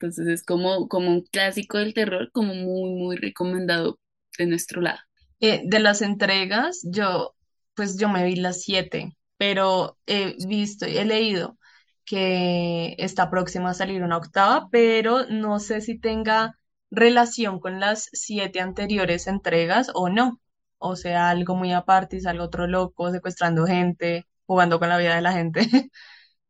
Entonces 0.00 0.28
es 0.28 0.42
como, 0.44 0.88
como 0.88 1.10
un 1.10 1.22
clásico 1.22 1.78
del 1.78 1.94
terror, 1.94 2.30
como 2.32 2.54
muy, 2.54 2.90
muy 2.90 3.16
recomendado 3.16 3.98
de 4.38 4.46
nuestro 4.46 4.80
lado. 4.80 4.98
Eh, 5.40 5.62
de 5.66 5.78
las 5.80 6.02
entregas, 6.02 6.80
yo, 6.84 7.34
pues 7.74 7.98
yo 7.98 8.08
me 8.08 8.24
vi 8.24 8.36
las 8.36 8.62
siete, 8.62 9.16
pero 9.36 9.98
he 10.06 10.36
visto 10.46 10.86
he 10.86 11.04
leído 11.04 11.58
que 12.04 12.94
está 12.98 13.30
próxima 13.30 13.70
a 13.70 13.74
salir 13.74 14.02
una 14.02 14.16
octava, 14.16 14.68
pero 14.70 15.26
no 15.28 15.60
sé 15.60 15.80
si 15.80 15.98
tenga 15.98 16.58
relación 16.90 17.60
con 17.60 17.78
las 17.80 18.08
siete 18.12 18.60
anteriores 18.60 19.26
entregas 19.26 19.90
o 19.94 20.08
no. 20.08 20.40
O 20.78 20.96
sea, 20.96 21.28
algo 21.30 21.54
muy 21.54 21.72
aparte 21.72 22.16
y 22.16 22.20
salga 22.22 22.44
otro 22.44 22.66
loco 22.66 23.10
secuestrando 23.12 23.66
gente, 23.66 24.26
jugando 24.46 24.78
con 24.78 24.88
la 24.88 24.98
vida 24.98 25.14
de 25.16 25.22
la 25.22 25.32
gente. 25.32 25.60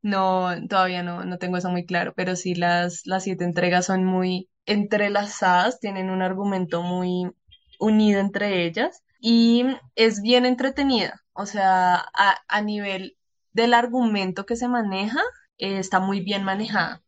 No, 0.02 0.48
todavía 0.68 1.02
no, 1.02 1.24
no 1.24 1.38
tengo 1.38 1.56
eso 1.58 1.68
muy 1.70 1.84
claro, 1.84 2.14
pero 2.16 2.34
sí 2.36 2.54
las, 2.54 3.06
las 3.06 3.24
siete 3.24 3.44
entregas 3.44 3.86
son 3.86 4.04
muy 4.04 4.48
entrelazadas, 4.66 5.78
tienen 5.80 6.08
un 6.10 6.22
argumento 6.22 6.82
muy 6.82 7.30
unido 7.78 8.20
entre 8.20 8.64
ellas 8.66 9.02
y 9.20 9.64
es 9.96 10.22
bien 10.22 10.46
entretenida. 10.46 11.22
O 11.34 11.44
sea, 11.46 11.96
a, 12.14 12.36
a 12.48 12.62
nivel 12.62 13.16
del 13.52 13.74
argumento 13.74 14.46
que 14.46 14.56
se 14.56 14.68
maneja, 14.68 15.20
eh, 15.58 15.78
está 15.78 16.00
muy 16.00 16.20
bien 16.22 16.44
manejada. 16.44 17.02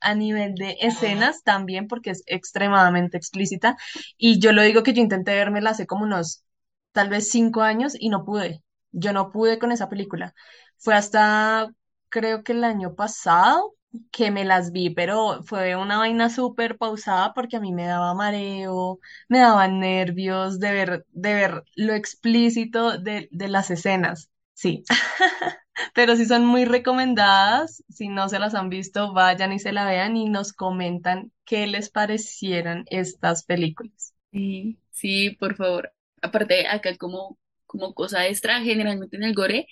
A 0.00 0.14
nivel 0.14 0.54
de 0.54 0.76
escenas 0.80 1.42
también, 1.42 1.88
porque 1.88 2.10
es 2.10 2.22
extremadamente 2.26 3.16
explícita. 3.16 3.76
Y 4.16 4.38
yo 4.40 4.52
lo 4.52 4.62
digo 4.62 4.82
que 4.84 4.92
yo 4.94 5.02
intenté 5.02 5.34
vermela 5.34 5.70
hace 5.70 5.86
como 5.86 6.04
unos 6.04 6.44
tal 6.92 7.08
vez 7.10 7.30
cinco 7.30 7.62
años 7.62 7.94
y 7.98 8.08
no 8.08 8.24
pude. 8.24 8.62
Yo 8.92 9.12
no 9.12 9.30
pude 9.32 9.58
con 9.58 9.72
esa 9.72 9.88
película. 9.88 10.34
Fue 10.78 10.94
hasta 10.94 11.68
creo 12.08 12.42
que 12.44 12.52
el 12.52 12.64
año 12.64 12.94
pasado 12.94 13.74
que 14.10 14.30
me 14.30 14.44
las 14.44 14.70
vi, 14.72 14.90
pero 14.90 15.42
fue 15.44 15.74
una 15.76 15.98
vaina 15.98 16.28
súper 16.30 16.76
pausada 16.78 17.32
porque 17.34 17.56
a 17.56 17.60
mí 17.60 17.72
me 17.72 17.86
daba 17.86 18.14
mareo, 18.14 19.00
me 19.28 19.38
daban 19.40 19.80
nervios 19.80 20.60
de 20.60 20.72
ver, 20.72 21.06
de 21.10 21.34
ver 21.34 21.64
lo 21.74 21.94
explícito 21.94 22.98
de, 22.98 23.28
de 23.32 23.48
las 23.48 23.70
escenas. 23.70 24.30
Sí, 24.54 24.84
pero 25.94 26.16
sí 26.16 26.26
son 26.26 26.44
muy 26.46 26.64
recomendadas. 26.64 27.82
Si 27.88 28.08
no 28.08 28.28
se 28.28 28.38
las 28.38 28.54
han 28.54 28.68
visto, 28.68 29.12
vayan 29.12 29.52
y 29.52 29.58
se 29.58 29.72
la 29.72 29.86
vean 29.86 30.16
y 30.16 30.28
nos 30.28 30.52
comentan 30.52 31.32
qué 31.44 31.66
les 31.66 31.90
parecieran 31.90 32.84
estas 32.90 33.44
películas. 33.44 34.14
Sí, 34.32 34.78
sí, 34.90 35.30
por 35.30 35.56
favor. 35.56 35.92
Aparte, 36.22 36.66
acá 36.66 36.96
como, 36.96 37.38
como 37.66 37.94
cosa 37.94 38.26
extra, 38.28 38.60
generalmente 38.62 39.16
en 39.16 39.22
el 39.24 39.34
gore, 39.34 39.66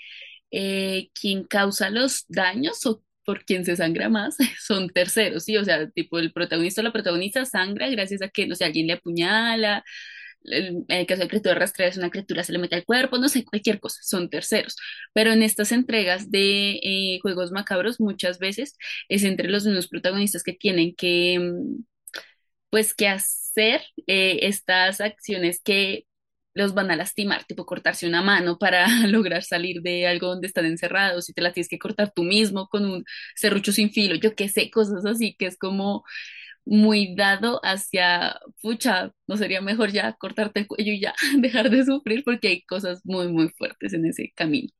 eh, 0.50 1.10
quien 1.20 1.44
causa 1.44 1.90
los 1.90 2.24
daños 2.28 2.84
o 2.86 3.02
por 3.24 3.44
quien 3.44 3.64
se 3.64 3.76
sangra 3.76 4.08
más 4.08 4.36
son 4.60 4.88
terceros, 4.90 5.44
¿sí? 5.44 5.56
O 5.56 5.64
sea, 5.64 5.90
tipo 5.90 6.18
el 6.18 6.32
protagonista 6.32 6.80
o 6.80 6.84
la 6.84 6.92
protagonista 6.92 7.44
sangra 7.44 7.88
gracias 7.90 8.22
a 8.22 8.28
que, 8.28 8.46
no 8.46 8.54
sé, 8.54 8.64
alguien 8.64 8.86
le 8.86 8.94
apuñala, 8.94 9.84
en 10.44 10.84
el 10.88 11.06
caso 11.06 11.22
de 11.22 11.28
criatura 11.28 11.56
rastreada 11.56 11.90
es 11.90 11.98
una 11.98 12.10
criatura, 12.10 12.44
se 12.44 12.52
le 12.52 12.58
mete 12.58 12.76
al 12.76 12.84
cuerpo, 12.84 13.18
no 13.18 13.28
sé, 13.28 13.44
cualquier 13.44 13.80
cosa, 13.80 14.00
son 14.02 14.30
terceros. 14.30 14.76
Pero 15.12 15.32
en 15.32 15.42
estas 15.42 15.72
entregas 15.72 16.30
de 16.30 16.78
eh, 16.82 17.18
juegos 17.22 17.50
macabros, 17.52 18.00
muchas 18.00 18.38
veces 18.38 18.76
es 19.08 19.24
entre 19.24 19.48
los 19.48 19.88
protagonistas 19.88 20.42
que 20.44 20.52
tienen 20.54 20.94
que... 20.94 21.38
mm, 21.40 21.84
pues 22.70 22.94
que 22.94 23.08
hacer 23.08 23.82
eh, 24.06 24.40
estas 24.42 25.00
acciones 25.00 25.60
que 25.62 26.05
los 26.56 26.74
van 26.74 26.90
a 26.90 26.96
lastimar, 26.96 27.44
tipo 27.44 27.66
cortarse 27.66 28.08
una 28.08 28.22
mano 28.22 28.58
para 28.58 28.86
lograr 29.08 29.42
salir 29.44 29.82
de 29.82 30.06
algo 30.08 30.28
donde 30.28 30.48
están 30.48 30.66
encerrados, 30.66 31.28
y 31.28 31.34
te 31.34 31.42
la 31.42 31.52
tienes 31.52 31.68
que 31.68 31.78
cortar 31.78 32.12
tú 32.14 32.24
mismo 32.24 32.68
con 32.68 32.84
un 32.86 33.04
serrucho 33.36 33.72
sin 33.72 33.92
filo, 33.92 34.16
yo 34.16 34.34
qué 34.34 34.48
sé, 34.48 34.70
cosas 34.70 35.04
así, 35.06 35.36
que 35.38 35.46
es 35.46 35.58
como 35.58 36.04
muy 36.64 37.14
dado 37.16 37.60
hacia, 37.64 38.40
pucha, 38.62 39.12
no 39.26 39.36
sería 39.36 39.60
mejor 39.60 39.92
ya 39.92 40.14
cortarte 40.14 40.60
el 40.60 40.66
cuello 40.68 40.92
y 40.92 41.00
ya 41.00 41.14
dejar 41.38 41.70
de 41.70 41.84
sufrir 41.84 42.24
porque 42.24 42.48
hay 42.48 42.62
cosas 42.64 43.00
muy, 43.04 43.28
muy 43.28 43.50
fuertes 43.50 43.92
en 43.94 44.06
ese 44.06 44.32
camino. 44.34 44.70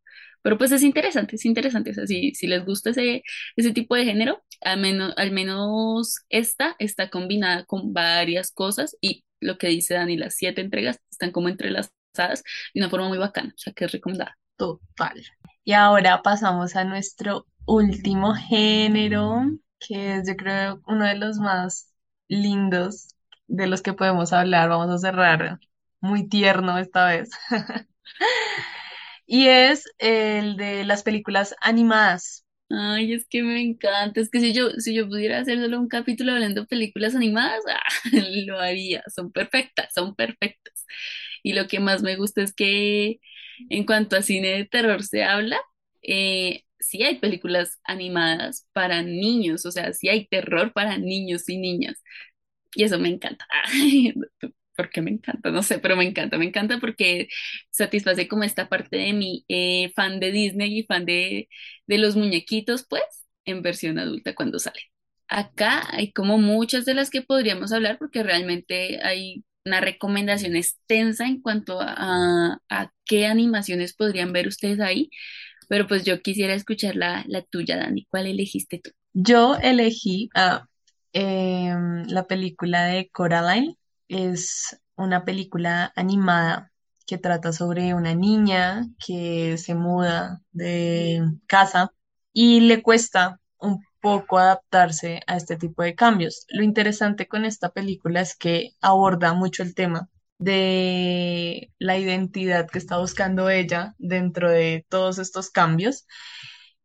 Pero 0.42 0.59
pues 0.59 0.73
es 0.73 0.83
interesante, 0.85 1.37
es 1.37 1.45
interesante. 1.45 1.90
O 1.90 1.95
sea, 1.95 2.06
si, 2.06 2.35
si 2.35 2.47
les 2.47 2.64
gusta 2.64 2.90
ese, 2.90 3.23
ese 3.56 3.73
tipo 3.73 3.97
de 3.97 4.04
género, 4.04 4.42
al 4.62 4.80
menos, 4.80 5.12
al 5.16 5.33
menos 5.33 6.18
esta 6.30 6.76
está 6.78 7.11
combinada 7.11 7.64
con 7.66 7.92
varias 7.92 8.52
cosas 8.52 8.97
y 9.00 9.25
lo 9.40 9.59
que 9.59 9.69
dice 9.69 9.95
Dani, 9.95 10.16
las 10.16 10.35
siete 10.35 10.61
entregas 10.61 11.00
están 11.11 11.31
como 11.33 11.49
entrelazadas 11.49 12.43
de 12.75 12.81
una 12.81 12.90
forma 12.90 13.09
muy 13.09 13.19
bacana, 13.19 13.52
o 13.55 13.59
sea 13.59 13.73
que 13.73 13.85
es 13.87 13.93
recomendada. 13.93 14.38
Total. 14.57 15.23
Y 15.64 15.73
ahora 15.73 16.23
pasamos 16.23 16.76
a 16.76 16.85
nuestro 16.85 17.47
último 17.66 18.35
género, 18.35 19.43
que 19.78 20.16
es 20.16 20.28
yo 20.28 20.37
creo 20.37 20.81
uno 20.87 21.05
de 21.07 21.16
los 21.16 21.38
más 21.38 21.93
lindos 22.28 23.09
de 23.47 23.66
los 23.66 23.83
que 23.83 23.93
podemos 23.93 24.33
hablar. 24.33 24.69
Vamos 24.69 24.90
a 24.90 24.99
cerrar 24.99 25.61
muy 26.00 26.28
tierno 26.28 26.78
esta 26.78 27.07
vez. 27.07 27.31
Y 29.26 29.49
es 29.49 29.85
el 29.99 30.57
de 30.57 30.85
las 30.85 31.02
películas 31.02 31.55
animadas. 31.61 32.45
Ay, 32.68 33.12
es 33.12 33.26
que 33.28 33.42
me 33.42 33.61
encanta. 33.62 34.20
Es 34.20 34.28
que 34.30 34.40
si 34.40 34.52
yo, 34.52 34.70
si 34.78 34.94
yo 34.94 35.08
pudiera 35.08 35.38
hacer 35.38 35.58
solo 35.61 35.78
un 35.80 35.88
capítulo 35.88 36.32
hablando 36.32 36.62
de 36.62 36.66
películas 36.66 37.14
animadas, 37.14 37.61
ah, 37.68 37.80
lo 38.46 38.58
haría. 38.61 39.02
Son 39.14 39.30
perfectas, 39.32 39.92
son 39.94 40.14
perfectas. 40.16 40.85
Y 41.42 41.52
lo 41.54 41.66
que 41.68 41.78
más 41.80 42.02
me 42.02 42.16
gusta 42.16 42.42
es 42.42 42.52
que 42.54 43.20
en 43.70 43.85
cuanto 43.87 44.16
a 44.16 44.23
cine 44.23 44.49
de 44.50 44.64
terror 44.66 45.02
se 45.04 45.23
habla, 45.25 45.58
eh, 46.02 46.64
sí 46.80 47.02
hay 47.04 47.18
películas 47.20 47.78
animadas 47.85 48.68
para 48.73 49.02
niños, 49.02 49.64
o 49.66 49.70
sea, 49.73 49.92
sí 49.92 50.08
hay 50.08 50.26
terror 50.28 50.73
para 50.73 50.99
niños 50.99 51.49
y 51.49 51.58
niñas. 51.58 52.02
Y 52.75 52.85
eso 52.85 52.99
me 52.99 53.08
encanta. 53.11 53.46
porque 54.76 55.02
me 55.02 55.11
encanta, 55.11 55.50
no 55.50 55.62
sé, 55.62 55.78
pero 55.78 55.97
me 55.97 56.04
encanta, 56.04 56.38
me 56.38 56.47
encanta 56.47 56.78
porque 56.80 57.28
satisface 57.71 58.28
como 58.28 58.45
esta 58.45 58.68
parte 58.68 58.97
de 58.99 59.12
mi 59.12 59.45
eh, 59.49 59.92
fan 59.97 60.21
de 60.21 60.33
Disney 60.33 60.78
y 60.80 60.85
fan 60.85 61.04
de, 61.06 61.49
de 61.87 61.99
los 61.99 62.16
muñequitos, 62.16 62.87
pues, 62.88 63.02
en 63.45 63.62
versión 63.62 63.99
adulta 63.99 64.35
cuando 64.35 64.59
sale. 64.59 64.80
Acá 65.28 65.85
hay 65.92 66.12
como 66.12 66.38
muchas 66.38 66.85
de 66.85 66.95
las 66.95 67.11
que 67.11 67.23
podríamos 67.23 67.73
hablar 67.73 67.99
porque 67.99 68.23
realmente 68.23 69.00
hay 69.04 69.45
una 69.64 69.80
recomendación 69.80 70.54
extensa 70.56 71.26
en 71.26 71.40
cuanto 71.42 71.80
a, 71.80 72.61
a 72.71 72.92
qué 73.04 73.26
animaciones 73.26 73.95
podrían 73.95 74.33
ver 74.33 74.47
ustedes 74.49 74.78
ahí, 74.80 75.11
pero 75.68 75.87
pues 75.88 76.04
yo 76.04 76.23
quisiera 76.23 76.54
escuchar 76.54 76.97
la, 76.97 77.25
la 77.28 77.42
tuya, 77.42 77.76
Dani. 77.76 78.06
¿Cuál 78.11 78.26
elegiste 78.26 78.80
tú? 78.80 78.90
Yo 79.14 79.56
elegí 79.56 80.28
ah, 80.35 80.66
em, 81.12 82.04
la 82.09 82.26
película 82.26 82.85
de 82.87 83.09
Coraline. 83.11 83.76
Es 84.08 84.80
una 84.96 85.25
película 85.25 85.92
animada 85.96 86.72
que 87.06 87.18
trata 87.18 87.52
sobre 87.52 87.94
una 87.94 88.14
niña 88.14 88.86
que 89.04 89.56
se 89.58 89.75
muda 89.75 90.42
de 90.52 91.22
casa 91.46 91.92
y 92.32 92.60
le 92.60 92.82
cuesta 92.82 93.40
un 93.58 93.82
poco 94.00 94.38
adaptarse 94.38 95.22
a 95.26 95.36
este 95.36 95.56
tipo 95.56 95.82
de 95.82 95.94
cambios. 95.94 96.46
Lo 96.48 96.62
interesante 96.62 97.28
con 97.28 97.44
esta 97.44 97.70
película 97.70 98.20
es 98.20 98.36
que 98.36 98.72
aborda 98.80 99.32
mucho 99.34 99.62
el 99.62 99.75
tema 99.75 100.08
de 100.38 101.72
la 101.78 101.96
identidad 101.98 102.68
que 102.68 102.78
está 102.78 102.98
buscando 102.98 103.48
ella 103.50 103.94
dentro 103.98 104.50
de 104.50 104.84
todos 104.88 105.18
estos 105.18 105.50
cambios 105.50 106.06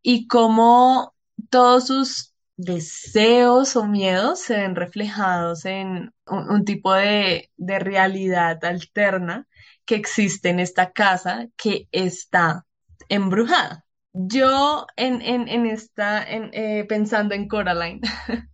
y 0.02 0.28
cómo 0.28 1.14
todos 1.50 1.88
sus 1.88 2.31
deseos 2.62 3.76
o 3.76 3.86
miedos 3.88 4.40
se 4.40 4.58
ven 4.58 4.76
reflejados 4.76 5.66
en 5.66 6.14
un, 6.28 6.66
tipo 6.66 6.94
de, 6.94 7.52
de 7.58 7.80
realidad 7.80 8.64
alterna 8.64 9.48
que 9.86 9.96
existe 9.96 10.50
en 10.50 10.60
esta 10.60 10.92
casa 10.92 11.48
que 11.58 11.88
está 11.92 12.66
embrujada. 13.10 13.86
Yo 14.14 14.86
en, 14.98 15.22
en, 15.22 15.48
en 15.48 15.66
esta, 15.66 16.24
eh, 16.28 16.86
pensando 16.88 17.34
en 17.34 17.48
Coraline, 17.48 18.02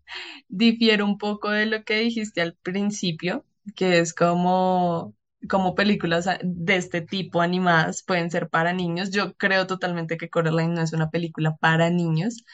difiero 0.48 1.06
un 1.06 1.18
poco 1.18 1.50
de 1.50 1.66
lo 1.66 1.84
que 1.84 2.00
dijiste 2.00 2.42
al 2.42 2.56
principio, 2.56 3.46
que 3.76 4.00
es 4.00 4.14
como, 4.14 5.16
como 5.50 5.76
películas 5.76 6.28
de 6.44 6.76
este 6.76 7.02
tipo 7.02 7.42
animadas 7.42 8.04
pueden 8.04 8.32
ser 8.32 8.50
para 8.50 8.74
niños. 8.74 9.12
Yo 9.12 9.34
creo 9.36 9.68
totalmente 9.68 10.18
que 10.18 10.30
Coraline 10.30 10.76
no 10.76 10.82
es 10.82 10.94
una 10.94 11.10
película 11.10 11.56
para 11.58 11.90
niños, 11.90 12.46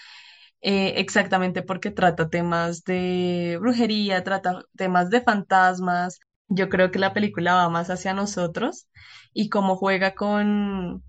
eh, 0.63 0.95
exactamente 0.97 1.63
porque 1.63 1.91
trata 1.91 2.29
temas 2.29 2.83
de 2.85 3.57
brujería, 3.61 4.23
trata 4.25 4.63
temas 4.77 5.09
de 5.11 5.21
fantasmas. 5.21 6.19
Yo 6.49 6.69
creo 6.69 6.91
que 6.91 6.99
la 6.99 7.13
película 7.13 7.55
va 7.55 7.69
más 7.69 7.89
hacia 7.91 8.13
nosotros 8.15 8.87
y 9.33 9.49
cómo 9.49 9.77
juega 9.77 10.15
con 10.15 11.03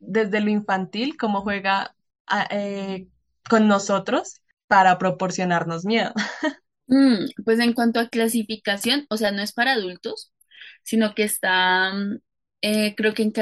desde 0.00 0.40
lo 0.40 0.50
infantil, 0.50 1.16
cómo 1.18 1.42
juega 1.42 1.94
a- 2.26 2.48
eh, 2.50 3.08
con 3.48 3.68
nosotros 3.68 4.40
para 4.68 4.98
proporcionarnos 4.98 5.84
miedo. 5.84 6.12
Mm, 6.88 7.26
pues 7.44 7.58
en 7.60 7.72
cuanto 7.72 7.98
a 8.00 8.08
clasificación, 8.08 9.06
o 9.10 9.16
sea, 9.16 9.32
no 9.32 9.42
es 9.42 9.52
para 9.52 9.72
adultos, 9.72 10.32
sino 10.84 11.14
que 11.14 11.24
está, 11.24 11.92
mm, 11.94 12.18
eh, 12.62 12.94
creo 12.96 13.14
que 13.14 13.22
en 13.22 13.32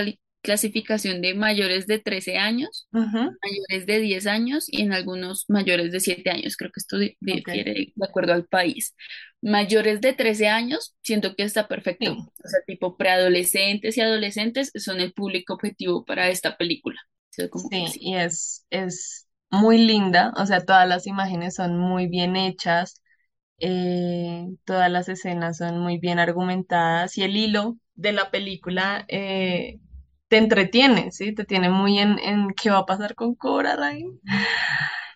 clasificación 0.44 1.22
de 1.22 1.34
mayores 1.34 1.88
de 1.88 1.98
13 1.98 2.38
años, 2.38 2.88
mayores 2.92 3.86
de 3.86 3.98
10 4.00 4.26
años 4.28 4.66
y 4.68 4.82
en 4.82 4.92
algunos 4.92 5.46
mayores 5.48 5.90
de 5.92 6.00
7 6.00 6.30
años. 6.30 6.56
Creo 6.56 6.70
que 6.70 6.80
esto 6.80 6.98
difiere 6.98 7.92
de 7.96 8.06
acuerdo 8.06 8.34
al 8.34 8.46
país. 8.46 8.94
Mayores 9.42 10.00
de 10.00 10.12
13 10.12 10.48
años, 10.48 10.94
siento 11.02 11.34
que 11.34 11.42
está 11.44 11.66
perfecto. 11.68 12.12
Sí, 12.12 12.18
O 12.44 12.48
sea, 12.48 12.60
tipo 12.66 12.96
preadolescentes 12.96 13.96
y 13.96 14.02
adolescentes 14.02 14.70
son 14.76 15.00
el 15.00 15.12
público 15.12 15.54
objetivo 15.54 16.04
para 16.04 16.28
esta 16.28 16.56
película. 16.56 17.00
Como 17.50 17.68
sí. 17.70 17.86
y 18.00 18.14
es, 18.16 18.64
es 18.70 19.26
muy 19.50 19.78
linda, 19.78 20.32
o 20.36 20.46
sea, 20.46 20.64
todas 20.64 20.88
las 20.88 21.06
imágenes 21.06 21.54
son 21.56 21.78
muy 21.78 22.06
bien 22.06 22.36
hechas, 22.36 23.02
eh, 23.58 24.46
todas 24.64 24.90
las 24.90 25.08
escenas 25.08 25.58
son 25.58 25.78
muy 25.80 25.98
bien 25.98 26.18
argumentadas 26.18 27.16
y 27.18 27.22
el 27.22 27.36
hilo 27.36 27.76
de 27.94 28.12
la 28.12 28.30
película 28.30 29.04
eh, 29.08 29.80
te 30.34 30.38
entretiene, 30.38 31.12
¿sí? 31.12 31.32
Te 31.34 31.44
tiene 31.44 31.70
muy 31.70 31.98
en, 32.00 32.18
en 32.18 32.48
qué 32.54 32.70
va 32.70 32.78
a 32.80 32.86
pasar 32.86 33.14
con 33.14 33.36
Coraline. 33.36 34.18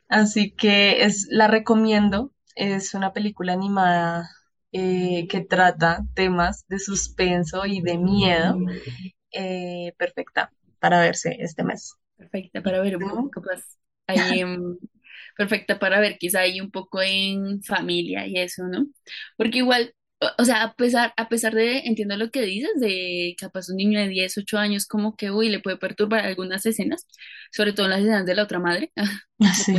Así 0.08 0.52
que 0.52 1.02
es, 1.04 1.26
la 1.30 1.48
recomiendo. 1.48 2.32
Es 2.54 2.94
una 2.94 3.12
película 3.12 3.52
animada 3.52 4.28
eh, 4.72 5.26
que 5.28 5.40
trata 5.42 6.04
temas 6.14 6.66
de 6.68 6.78
suspenso 6.78 7.66
y 7.66 7.80
de 7.82 7.98
miedo. 7.98 8.62
eh, 9.32 9.94
perfecta 9.98 10.52
para 10.80 11.00
verse 11.00 11.36
este 11.40 11.64
mes. 11.64 11.94
Perfecta 12.16 12.62
para 12.62 12.80
ver 12.82 12.96
un 12.96 13.06
poco 13.06 13.30
capaz. 13.30 13.62
Ahí, 14.06 14.38
em, 14.40 14.76
perfecta 15.36 15.78
para 15.78 16.00
ver 16.00 16.18
quizá 16.18 16.40
ahí 16.40 16.60
un 16.60 16.70
poco 16.70 17.00
en 17.02 17.62
familia 17.62 18.26
y 18.26 18.36
eso, 18.38 18.64
¿no? 18.68 18.86
Porque 19.36 19.58
igual, 19.58 19.94
o 20.38 20.44
sea, 20.44 20.62
a 20.64 20.74
pesar, 20.74 21.12
a 21.16 21.28
pesar 21.28 21.54
de, 21.54 21.80
entiendo 21.80 22.16
lo 22.16 22.30
que 22.30 22.42
dices, 22.42 22.70
de 22.80 23.36
capaz 23.38 23.68
un 23.70 23.76
niño 23.76 24.00
de 24.00 24.08
10 24.08 24.36
8 24.38 24.58
años 24.58 24.86
como 24.86 25.16
que, 25.16 25.30
uy, 25.30 25.48
le 25.50 25.60
puede 25.60 25.76
perturbar 25.78 26.24
algunas 26.26 26.66
escenas, 26.66 27.06
sobre 27.52 27.72
todo 27.72 27.88
las 27.88 28.00
escenas 28.00 28.26
de 28.26 28.34
la 28.34 28.42
otra 28.44 28.58
madre, 28.60 28.92
le 29.38 29.48
Sí. 29.52 29.74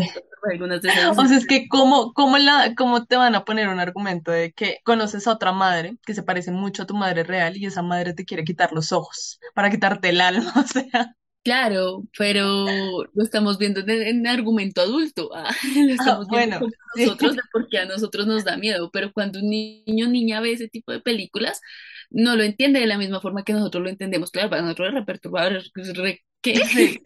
algunas 0.52 0.84
esas 0.86 1.06
O 1.18 1.26
escenas. 1.26 1.28
sea, 1.28 1.38
es 1.38 1.46
que 1.48 1.68
¿cómo, 1.70 2.14
cómo, 2.14 2.38
la, 2.38 2.74
cómo 2.76 3.06
te 3.06 3.16
van 3.18 3.36
a 3.36 3.46
poner 3.46 3.68
un 3.70 3.80
argumento 3.80 4.32
de 4.32 4.52
que 4.54 4.80
conoces 4.84 5.28
a 5.28 5.34
otra 5.34 5.52
madre 5.52 5.98
que 6.06 6.14
se 6.14 6.24
parece 6.24 6.52
mucho 6.52 6.84
a 6.84 6.86
tu 6.88 6.96
madre 6.96 7.24
real 7.24 7.58
y 7.58 7.66
esa 7.66 7.82
madre 7.84 8.14
te 8.14 8.26
quiere 8.26 8.44
quitar 8.44 8.72
los 8.74 8.92
ojos 8.92 9.40
para 9.54 9.70
quitarte 9.70 10.10
el 10.10 10.22
alma? 10.22 10.54
O 10.56 10.64
sea, 10.68 11.16
Claro, 11.44 12.04
pero 12.18 13.06
lo 13.14 13.24
estamos 13.24 13.58
viendo 13.58 13.80
en, 13.80 13.90
en 13.90 14.28
argumento 14.28 14.82
adulto, 14.82 15.30
ah, 15.34 15.50
Lo 15.88 15.94
ah, 15.98 16.20
estamos 16.20 16.28
viendo 16.30 16.48
bueno, 16.48 16.60
sí, 16.96 17.06
nosotros 17.06 17.36
de 17.36 17.42
por 17.52 17.68
qué 17.70 17.80
a 17.80 17.86
nosotros 17.86 18.28
nos 18.28 18.44
da 18.44 18.58
miedo, 18.58 18.92
pero 18.92 19.12
cuando 19.14 19.40
un 19.40 19.50
niño 19.50 20.08
o 20.08 20.10
niña 20.10 20.42
ve 20.42 20.52
ese 20.54 20.68
tipo 20.68 20.92
de 20.92 21.00
películas, 21.02 21.62
no 22.10 22.36
lo 22.36 22.44
entiende 22.44 22.80
de 22.82 22.88
la 22.88 22.98
misma 22.98 23.22
forma 23.22 23.44
que 23.44 23.54
nosotros 23.54 23.84
lo 23.84 23.90
entendemos. 23.90 24.32
Claro, 24.32 24.50
para 24.50 24.62
nosotros 24.64 24.90
es 24.90 24.94
re 24.96 25.06
perturbador, 25.06 25.64
re- 25.96 26.22
¿qué? 26.42 26.62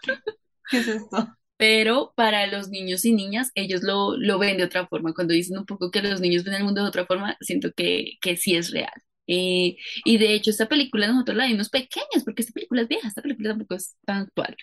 ¿qué, 0.00 0.22
qué 0.68 0.78
es 0.78 0.88
esto? 0.88 1.36
Pero 1.58 2.12
para 2.16 2.46
los 2.46 2.68
niños 2.68 3.04
y 3.04 3.12
niñas, 3.14 3.50
ellos 3.54 3.82
lo, 3.82 4.16
lo 4.16 4.38
ven 4.38 4.58
de 4.58 4.64
otra 4.64 4.86
forma. 4.86 5.14
Cuando 5.14 5.32
dicen 5.34 5.58
un 5.58 5.66
poco 5.66 5.90
que 5.90 6.02
los 6.02 6.20
niños 6.20 6.44
ven 6.44 6.54
el 6.54 6.64
mundo 6.64 6.82
de 6.82 6.88
otra 6.88 7.06
forma, 7.06 7.36
siento 7.40 7.70
que, 7.74 8.12
que 8.20 8.36
sí 8.36 8.56
es 8.56 8.70
real. 8.72 8.92
Eh, 9.26 9.76
y 10.04 10.18
de 10.18 10.34
hecho, 10.34 10.50
esta 10.50 10.68
película 10.68 11.08
nosotros 11.08 11.36
la 11.36 11.46
vimos 11.46 11.68
pequeñas, 11.70 12.24
porque 12.24 12.42
esta 12.42 12.52
película 12.52 12.82
es 12.82 12.88
vieja, 12.88 13.08
esta 13.08 13.22
película 13.22 13.50
tampoco 13.50 13.74
es 13.76 13.96
tan 14.04 14.22
actual. 14.22 14.56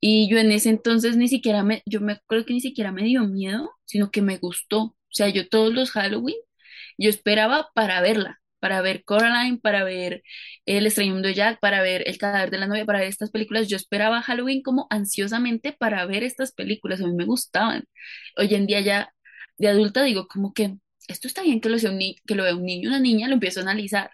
Y 0.00 0.28
yo 0.30 0.38
en 0.38 0.52
ese 0.52 0.70
entonces 0.70 1.16
ni 1.16 1.28
siquiera 1.28 1.62
me, 1.64 1.82
yo 1.86 2.00
me 2.00 2.12
acuerdo 2.14 2.44
que 2.46 2.52
ni 2.54 2.60
siquiera 2.60 2.92
me 2.92 3.04
dio 3.04 3.26
miedo, 3.26 3.70
sino 3.84 4.10
que 4.10 4.22
me 4.22 4.38
gustó. 4.38 4.82
O 4.82 4.96
sea, 5.10 5.28
yo 5.28 5.48
todos 5.48 5.72
los 5.72 5.90
Halloween, 5.92 6.36
yo 6.98 7.10
esperaba 7.10 7.70
para 7.74 8.00
verla, 8.00 8.40
para 8.60 8.80
ver 8.82 9.04
Coraline, 9.04 9.58
para 9.58 9.84
ver 9.84 10.22
El 10.66 10.86
extraño 10.86 11.12
mundo 11.14 11.28
de 11.28 11.34
Jack, 11.34 11.60
para 11.60 11.82
ver 11.82 12.02
El 12.06 12.18
cadáver 12.18 12.50
de 12.50 12.58
la 12.58 12.66
novia, 12.66 12.84
para 12.86 13.00
ver 13.00 13.08
estas 13.08 13.30
películas. 13.30 13.68
Yo 13.68 13.76
esperaba 13.76 14.22
Halloween 14.22 14.62
como 14.62 14.86
ansiosamente 14.90 15.72
para 15.72 16.04
ver 16.06 16.22
estas 16.24 16.52
películas, 16.52 17.00
a 17.00 17.06
mí 17.06 17.14
me 17.14 17.24
gustaban. 17.24 17.84
Hoy 18.36 18.54
en 18.54 18.66
día 18.66 18.80
ya 18.80 19.10
de 19.58 19.68
adulta 19.68 20.02
digo 20.02 20.26
como 20.28 20.52
que 20.52 20.76
esto 21.08 21.28
está 21.28 21.42
bien 21.42 21.60
que 21.60 21.68
lo, 21.68 21.78
sea 21.78 21.90
un 21.90 21.98
ni- 21.98 22.16
que 22.26 22.34
lo 22.34 22.44
vea 22.44 22.54
un 22.56 22.64
niño, 22.64 22.88
una 22.88 23.00
niña, 23.00 23.28
lo 23.28 23.34
empiezo 23.34 23.60
a 23.60 23.62
analizar 23.64 24.10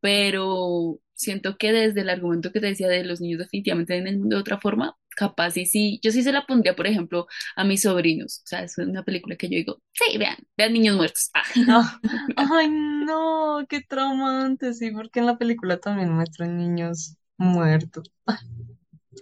pero 0.00 1.00
siento 1.14 1.56
que 1.58 1.72
desde 1.72 2.02
el 2.02 2.10
argumento 2.10 2.52
que 2.52 2.60
te 2.60 2.68
decía 2.68 2.88
de 2.88 3.04
los 3.04 3.20
niños 3.20 3.40
definitivamente 3.40 3.94
ven 3.94 4.06
el 4.08 4.18
mundo 4.18 4.36
de 4.36 4.40
otra 4.42 4.58
forma, 4.60 4.96
capaz 5.16 5.56
y 5.58 5.66
sí, 5.66 6.00
yo 6.02 6.12
sí 6.12 6.22
se 6.22 6.32
la 6.32 6.46
pondría, 6.46 6.76
por 6.76 6.86
ejemplo, 6.86 7.26
a 7.56 7.64
mis 7.64 7.82
sobrinos, 7.82 8.40
o 8.44 8.46
sea, 8.46 8.62
es 8.62 8.78
una 8.78 9.02
película 9.04 9.36
que 9.36 9.48
yo 9.48 9.56
digo, 9.56 9.82
sí, 9.92 10.16
vean, 10.18 10.36
vean 10.56 10.72
niños 10.72 10.96
muertos. 10.96 11.30
Ah. 11.34 11.42
No. 11.66 11.82
Ay, 12.36 12.68
no, 12.70 13.66
qué 13.68 13.80
traumante, 13.82 14.72
sí, 14.74 14.90
porque 14.92 15.20
en 15.20 15.26
la 15.26 15.38
película 15.38 15.78
también 15.80 16.12
muestran 16.12 16.56
niños 16.56 17.16
muertos. 17.36 18.10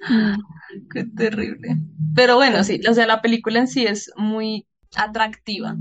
Mm, 0.09 0.37
Qué 0.93 1.05
terrible. 1.05 1.77
Pero 2.15 2.37
bueno, 2.37 2.65
sí, 2.65 2.81
o 2.89 2.95
sea, 2.95 3.07
la 3.07 3.21
película 3.23 3.61
en 3.61 3.69
sí 3.69 3.85
es 3.87 4.11
muy 4.17 4.67
atractiva, 4.97 5.77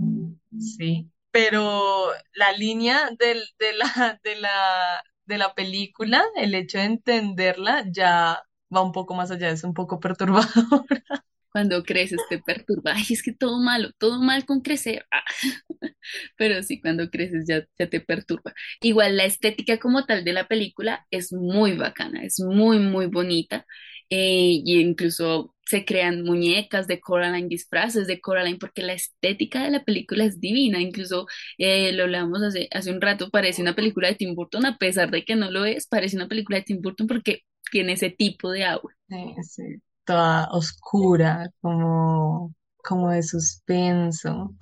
sí, 0.60 1.10
pero 1.36 2.12
la 2.36 2.54
línea 2.54 3.10
de 3.20 3.36
la, 3.78 4.20
de 4.24 4.36
la, 4.38 5.04
de 5.26 5.38
la 5.38 5.54
película, 5.54 6.24
el 6.38 6.56
hecho 6.56 6.78
de 6.78 6.86
entenderla 6.86 7.84
ya 7.92 8.42
va 8.74 8.82
un 8.82 8.94
poco 8.94 9.16
más 9.16 9.32
allá, 9.32 9.50
es 9.52 9.64
un 9.66 9.74
poco 9.74 10.00
perturbador. 10.00 10.48
Cuando 11.52 11.84
creces 11.84 12.22
te 12.30 12.40
perturba, 12.40 12.94
ay, 12.96 13.06
es 13.12 13.24
que 13.24 13.34
todo 13.34 13.60
malo, 13.60 13.90
todo 13.98 14.22
mal 14.22 14.46
con 14.46 14.62
crecer, 14.62 15.06
Ah. 15.12 15.24
pero 16.38 16.62
sí, 16.64 16.82
cuando 16.82 17.10
creces 17.10 17.46
ya, 17.48 17.66
ya 17.80 17.90
te 17.90 18.02
perturba. 18.02 18.54
Igual 18.82 19.18
la 19.18 19.26
estética 19.26 19.80
como 19.80 20.06
tal 20.06 20.24
de 20.26 20.34
la 20.34 20.48
película 20.48 21.06
es 21.12 21.34
muy 21.34 21.74
bacana, 21.78 22.24
es 22.24 22.40
muy, 22.42 22.80
muy 22.80 23.08
bonita. 23.08 23.66
eh, 24.10 24.62
y 24.66 24.80
incluso 24.82 25.55
se 25.66 25.86
crean 25.86 26.24
muñecas 26.24 26.88
de 26.88 27.00
Coraline, 27.00 27.48
disfraces 27.48 28.08
de 28.08 28.22
Coraline, 28.22 28.60
porque 28.60 28.84
la 28.84 28.94
estética 28.94 29.64
de 29.64 29.72
la 29.72 29.84
película 29.84 30.26
es 30.26 30.40
divina, 30.40 30.80
incluso 30.80 31.28
eh, 31.58 31.92
lo 31.94 32.04
hablamos 32.04 32.42
hace, 32.44 32.68
hace 32.72 32.92
un 32.92 33.02
rato, 33.02 33.30
parece 33.30 33.62
una 33.62 33.76
película 33.76 34.08
de 34.08 34.16
Tim 34.16 34.36
Burton, 34.36 34.66
a 34.66 34.78
pesar 34.78 35.12
de 35.12 35.24
que 35.26 35.36
no 35.36 35.50
lo 35.52 35.66
es, 35.66 35.88
parece 35.88 36.16
una 36.16 36.28
película 36.28 36.60
de 36.60 36.64
Tim 36.66 36.82
Burton 36.82 37.08
porque 37.08 37.42
tiene 37.72 37.94
ese 37.94 38.10
tipo 38.12 38.52
de 38.52 38.64
agua. 38.64 38.94
Sí, 39.10 39.36
sí, 39.44 39.64
toda 40.06 40.48
oscura, 40.52 41.50
como, 41.62 42.54
como 42.78 43.10
de 43.12 43.24
suspenso. 43.24 44.56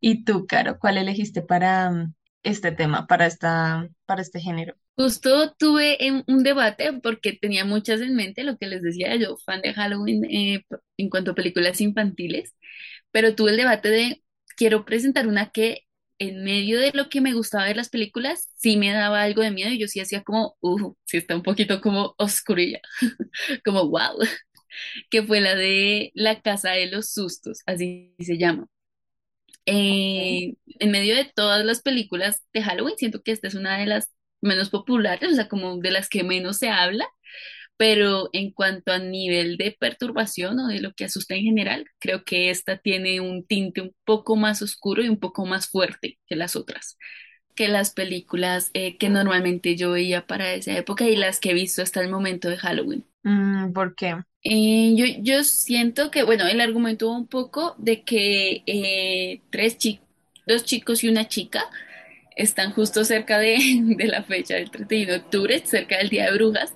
¿Y 0.00 0.24
tú, 0.24 0.46
Caro, 0.46 0.78
cuál 0.78 0.98
elegiste 0.98 1.42
para 1.42 1.90
mm, 1.90 2.14
este 2.42 2.72
tema, 2.72 3.06
para 3.06 3.26
esta, 3.26 3.88
para 4.04 4.22
este 4.22 4.40
género? 4.40 4.74
Justo 4.96 5.54
tuve 5.58 5.96
un 6.26 6.42
debate 6.42 6.92
porque 7.02 7.32
tenía 7.32 7.64
muchas 7.64 8.00
en 8.02 8.14
mente, 8.14 8.44
lo 8.44 8.58
que 8.58 8.66
les 8.66 8.82
decía 8.82 9.16
yo, 9.16 9.36
fan 9.38 9.62
de 9.62 9.72
Halloween 9.74 10.24
eh, 10.26 10.64
en 10.98 11.08
cuanto 11.10 11.30
a 11.32 11.34
películas 11.34 11.80
infantiles, 11.80 12.54
pero 13.10 13.34
tuve 13.34 13.52
el 13.52 13.56
debate 13.56 13.88
de 13.90 14.22
quiero 14.56 14.84
presentar 14.84 15.26
una 15.26 15.50
que 15.50 15.82
en 16.18 16.44
medio 16.44 16.78
de 16.80 16.92
lo 16.94 17.08
que 17.08 17.20
me 17.20 17.32
gustaba 17.34 17.66
de 17.66 17.74
las 17.74 17.88
películas, 17.88 18.50
sí 18.56 18.76
me 18.76 18.92
daba 18.92 19.22
algo 19.22 19.42
de 19.42 19.50
miedo 19.50 19.70
y 19.72 19.78
yo 19.78 19.88
sí 19.88 19.98
hacía 20.00 20.22
como, 20.22 20.56
uh, 20.60 20.94
sí 21.04 21.16
está 21.16 21.34
un 21.36 21.42
poquito 21.42 21.80
como 21.80 22.14
oscurilla, 22.18 22.80
como 23.64 23.88
wow, 23.88 24.18
que 25.10 25.22
fue 25.22 25.40
la 25.40 25.54
de 25.56 26.12
La 26.14 26.40
Casa 26.42 26.72
de 26.72 26.86
los 26.88 27.10
Sustos, 27.10 27.60
así 27.66 28.14
se 28.20 28.38
llama. 28.38 28.66
Eh, 29.66 30.54
en 30.66 30.90
medio 30.90 31.14
de 31.14 31.24
todas 31.24 31.64
las 31.64 31.82
películas 31.82 32.42
de 32.52 32.62
Halloween, 32.62 32.96
siento 32.98 33.22
que 33.22 33.32
esta 33.32 33.48
es 33.48 33.54
una 33.54 33.78
de 33.78 33.86
las 33.86 34.10
menos 34.42 34.70
populares, 34.70 35.32
o 35.32 35.34
sea, 35.34 35.48
como 35.48 35.78
de 35.78 35.90
las 35.90 36.08
que 36.08 36.24
menos 36.24 36.58
se 36.58 36.68
habla, 36.68 37.06
pero 37.76 38.28
en 38.32 38.52
cuanto 38.52 38.92
a 38.92 38.98
nivel 38.98 39.56
de 39.56 39.76
perturbación 39.78 40.58
o 40.60 40.68
de 40.68 40.80
lo 40.80 40.92
que 40.92 41.04
asusta 41.04 41.34
en 41.34 41.44
general, 41.44 41.86
creo 41.98 42.24
que 42.24 42.50
esta 42.50 42.78
tiene 42.78 43.20
un 43.20 43.46
tinte 43.46 43.80
un 43.80 43.94
poco 44.04 44.36
más 44.36 44.62
oscuro 44.62 45.02
y 45.02 45.08
un 45.08 45.18
poco 45.18 45.46
más 45.46 45.68
fuerte 45.68 46.18
que 46.26 46.36
las 46.36 46.54
otras, 46.56 46.98
que 47.54 47.68
las 47.68 47.92
películas 47.92 48.70
eh, 48.74 48.98
que 48.98 49.08
normalmente 49.08 49.76
yo 49.76 49.92
veía 49.92 50.26
para 50.26 50.54
esa 50.54 50.76
época 50.76 51.08
y 51.08 51.16
las 51.16 51.40
que 51.40 51.50
he 51.50 51.54
visto 51.54 51.82
hasta 51.82 52.00
el 52.00 52.10
momento 52.10 52.48
de 52.48 52.58
Halloween. 52.58 53.04
Mm, 53.24 53.72
¿por 53.72 53.94
qué? 53.94 54.16
Eh, 54.44 54.94
yo, 54.96 55.04
yo 55.20 55.44
siento 55.44 56.10
que, 56.10 56.24
bueno, 56.24 56.46
el 56.46 56.60
argumento 56.60 57.10
un 57.10 57.26
poco 57.28 57.74
de 57.78 58.02
que 58.02 58.62
eh, 58.66 59.40
tres 59.50 59.78
chicos, 59.78 60.06
dos 60.46 60.64
chicos 60.64 61.04
y 61.04 61.08
una 61.08 61.28
chica 61.28 61.64
están 62.36 62.72
justo 62.72 63.04
cerca 63.04 63.38
de, 63.38 63.58
de 63.82 64.06
la 64.06 64.22
fecha 64.22 64.54
del 64.54 64.70
31 64.70 65.12
de 65.12 65.18
octubre, 65.18 65.62
cerca 65.64 65.98
del 65.98 66.08
Día 66.08 66.26
de 66.26 66.32
Brujas, 66.32 66.74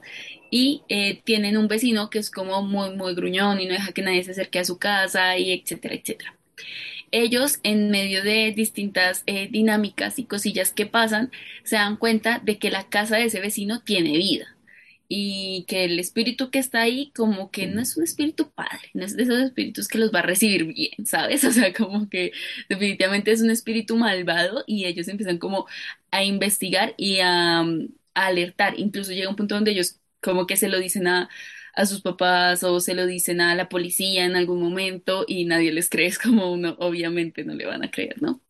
y 0.51 0.83
eh, 0.89 1.21
tienen 1.25 1.57
un 1.57 1.69
vecino 1.69 2.11
que 2.11 2.19
es 2.19 2.31
como 2.31 2.63
muy, 2.63 2.95
muy 2.97 3.15
gruñón 3.15 3.61
y 3.61 3.67
no 3.67 3.73
deja 3.73 3.93
que 3.93 4.03
nadie 4.03 4.25
se 4.25 4.31
acerque 4.33 4.61
a 4.61 4.65
su 4.65 4.79
casa 4.79 5.37
y 5.39 5.53
etcétera, 5.53 5.95
etcétera. 5.95 6.37
Ellos, 7.13 7.61
en 7.63 7.91
medio 7.91 8.23
de 8.23 8.53
distintas 8.53 9.23
eh, 9.27 9.49
dinámicas 9.51 10.19
y 10.19 10.25
cosillas 10.25 10.73
que 10.73 10.87
pasan, 10.87 11.31
se 11.63 11.77
dan 11.77 11.97
cuenta 11.97 12.41
de 12.45 12.59
que 12.59 12.71
la 12.71 12.89
casa 12.89 13.17
de 13.17 13.25
ese 13.25 13.41
vecino 13.41 13.83
tiene 13.83 14.17
vida 14.17 14.56
y 15.09 15.65
que 15.69 15.85
el 15.85 15.99
espíritu 15.99 16.51
que 16.51 16.59
está 16.59 16.81
ahí 16.83 17.13
como 17.15 17.51
que 17.51 17.67
no 17.67 17.81
es 17.81 17.97
un 17.97 18.05
espíritu 18.05 18.51
padre, 18.53 18.91
no 18.95 19.05
es 19.05 19.17
de 19.17 19.23
esos 19.25 19.39
espíritus 19.41 19.89
que 19.89 19.99
los 19.99 20.13
va 20.15 20.21
a 20.21 20.23
recibir 20.23 20.65
bien, 20.67 21.07
¿sabes? 21.07 21.45
O 21.47 21.53
sea, 21.53 21.73
como 21.73 22.09
que 22.09 22.33
definitivamente 22.69 23.33
es 23.33 23.43
un 23.43 23.51
espíritu 23.51 23.97
malvado 23.97 24.65
y 24.67 24.85
ellos 24.87 25.09
empiezan 25.09 25.39
como 25.39 25.67
a 26.11 26.25
investigar 26.25 26.95
y 26.97 27.21
a, 27.21 27.63
mm, 27.63 27.89
a 28.15 28.27
alertar. 28.27 28.79
Incluso 28.79 29.13
llega 29.13 29.29
un 29.31 29.37
punto 29.37 29.55
donde 29.55 29.73
ellos 29.73 30.01
como 30.21 30.47
que 30.47 30.57
se 30.57 30.69
lo 30.69 30.79
dicen 30.79 31.07
a, 31.09 31.29
a 31.75 31.87
sus 31.87 32.01
papás 32.03 32.63
o 32.65 32.81
se 32.81 32.95
lo 32.95 33.07
dicen 33.07 33.41
a 33.41 33.55
la 33.55 33.69
policía 33.69 34.25
en 34.25 34.37
algún 34.37 34.61
momento 34.63 35.25
y 35.29 35.45
nadie 35.45 35.73
les 35.73 35.89
cree, 35.91 36.07
es 36.09 36.19
como 36.19 36.53
uno, 36.53 36.77
obviamente 36.79 37.45
no 37.45 37.55
le 37.55 37.67
van 37.67 37.85
a 37.85 37.91
creer, 37.91 38.21
¿no? 38.23 38.43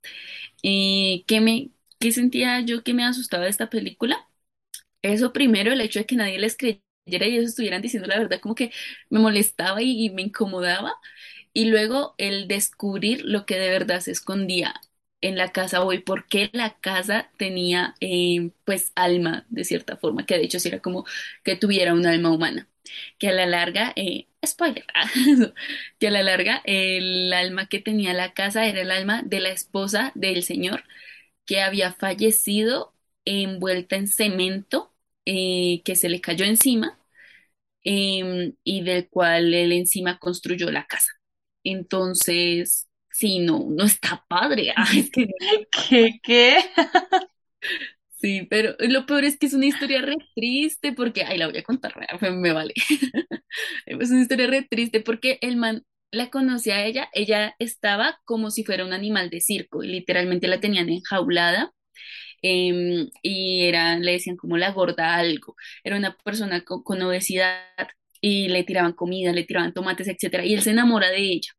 ¿qué 0.62 1.40
me, 1.40 1.70
qué 1.98 2.12
sentía 2.12 2.60
yo 2.60 2.82
que 2.82 2.94
me 2.94 3.04
asustaba 3.04 3.44
de 3.44 3.50
esta 3.50 3.70
película? 3.70 4.28
Eso 5.12 5.32
primero, 5.32 5.72
el 5.72 5.80
hecho 5.80 6.00
de 6.00 6.06
que 6.06 6.16
nadie 6.16 6.38
les 6.38 6.56
creyera 6.56 6.80
y 7.06 7.14
ellos 7.36 7.46
estuvieran 7.50 7.82
diciendo 7.82 8.08
la 8.08 8.18
verdad, 8.18 8.40
como 8.40 8.54
que 8.56 8.72
me 9.10 9.20
molestaba 9.20 9.82
y, 9.82 10.10
me 10.10 10.22
incomodaba. 10.22 10.94
Y 11.52 11.66
luego 11.66 12.14
el 12.18 12.48
descubrir 12.48 13.24
lo 13.24 13.46
que 13.46 13.58
de 13.58 13.70
verdad 13.70 14.00
se 14.00 14.12
escondía 14.12 14.74
en 15.20 15.36
la 15.38 15.52
casa 15.52 15.82
hoy, 15.84 16.00
por 16.00 16.26
qué 16.28 16.50
la 16.52 16.78
casa 16.80 17.30
tenía 17.38 17.94
eh, 18.00 18.50
pues 18.64 18.92
alma 18.96 19.46
de 19.50 19.64
cierta 19.64 19.96
forma, 19.96 20.26
que 20.26 20.36
de 20.38 20.44
hecho 20.44 20.58
era 20.64 20.80
como 20.80 21.04
que 21.44 21.56
tuviera 21.56 21.94
un 21.94 22.06
alma 22.06 22.30
humana, 22.30 22.68
que 23.18 23.28
a 23.28 23.32
la 23.32 23.46
larga, 23.46 23.92
eh, 23.96 24.28
spoiler, 24.46 24.84
que 25.98 26.08
a 26.08 26.10
la 26.10 26.22
larga 26.22 26.62
el 26.64 27.32
alma 27.32 27.68
que 27.68 27.80
tenía 27.80 28.12
la 28.14 28.34
casa 28.34 28.66
era 28.66 28.82
el 28.82 28.90
alma 28.90 29.22
de 29.24 29.40
la 29.40 29.50
esposa 29.50 30.12
del 30.14 30.42
señor 30.42 30.84
que 31.46 31.60
había 31.62 31.92
fallecido 31.92 32.94
envuelta 33.24 33.96
en 33.96 34.08
cemento 34.08 34.92
eh, 35.26 35.82
que 35.84 35.96
se 35.96 36.10
le 36.10 36.20
cayó 36.22 36.46
encima 36.46 36.98
em, 37.84 38.54
y 38.64 38.82
del 38.84 39.08
cual 39.08 39.54
él 39.54 39.72
encima 39.72 40.18
construyó 40.18 40.70
la 40.70 40.86
casa. 40.86 41.12
Entonces, 41.64 42.88
sí, 43.10 43.40
no, 43.40 43.66
no 43.70 43.84
está 43.84 44.24
padre. 44.28 44.72
Ah, 44.76 44.88
es 44.96 45.10
que 45.10 45.28
¿Qué, 45.88 46.20
qué? 46.22 46.58
sí, 48.20 48.46
pero 48.50 48.74
lo 48.80 49.06
peor 49.06 49.24
es 49.24 49.38
que 49.38 49.46
es 49.46 49.54
una 49.54 49.66
historia 49.66 50.02
re 50.02 50.16
triste 50.34 50.92
porque, 50.92 51.24
ay, 51.24 51.38
la 51.38 51.48
voy 51.48 51.58
a 51.58 51.62
contar, 51.62 51.94
me 52.32 52.52
vale. 52.52 52.74
Es 53.86 54.10
una 54.10 54.22
historia 54.22 54.46
re 54.48 54.62
triste 54.68 55.00
porque 55.00 55.38
el 55.42 55.56
man 55.56 55.84
la 56.12 56.30
conocía 56.30 56.76
a 56.76 56.84
ella, 56.86 57.08
ella 57.14 57.54
estaba 57.58 58.20
como 58.24 58.50
si 58.50 58.64
fuera 58.64 58.84
un 58.84 58.92
animal 58.92 59.30
de 59.30 59.40
circo 59.40 59.82
y 59.82 59.88
literalmente 59.88 60.48
la 60.48 60.60
tenían 60.60 60.88
enjaulada 60.88 61.72
em, 62.70 63.10
y 63.22 63.66
era, 63.66 63.98
le 63.98 64.12
decían 64.12 64.36
como 64.36 64.56
la 64.56 64.70
gorda 64.72 65.14
algo. 65.16 65.56
Era 65.84 65.96
una 65.96 66.16
persona 66.18 66.62
co- 66.64 66.82
con, 66.84 67.02
obesidad 67.02 67.60
y 68.20 68.48
le 68.48 68.64
tiraban 68.64 68.92
comida, 68.94 69.32
le 69.32 69.44
tiraban 69.44 69.72
tomates, 69.74 70.08
etcétera, 70.08 70.44
y 70.44 70.54
él 70.54 70.62
se 70.62 70.70
enamora 70.70 71.10
de 71.10 71.18
ella. 71.18 71.50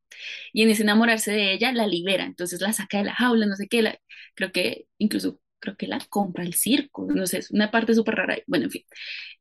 Y 0.54 0.64
en 0.64 0.70
ese 0.70 0.84
enamorarse 0.84 1.32
de 1.32 1.54
ella 1.54 1.72
la 1.74 1.88
libera, 1.88 2.26
entonces 2.26 2.62
la 2.62 2.74
saca 2.74 3.00
de 3.00 3.06
la 3.06 3.16
jaula, 3.16 3.46
no 3.46 3.56
sé 3.56 3.68
qué, 3.68 3.82
la, 3.82 3.98
creo 4.36 4.52
que 4.52 4.86
incluso 4.98 5.40
creo 5.60 5.76
que 5.78 5.88
la 5.88 6.00
compra 6.10 6.44
el 6.44 6.54
circo, 6.54 7.08
no 7.14 7.26
sé, 7.28 7.40
es 7.40 7.52
una 7.52 7.72
parte 7.72 7.94
súper 7.96 8.16
rara. 8.16 8.38
Bueno, 8.48 8.66
en 8.66 8.72
fin, 8.72 8.84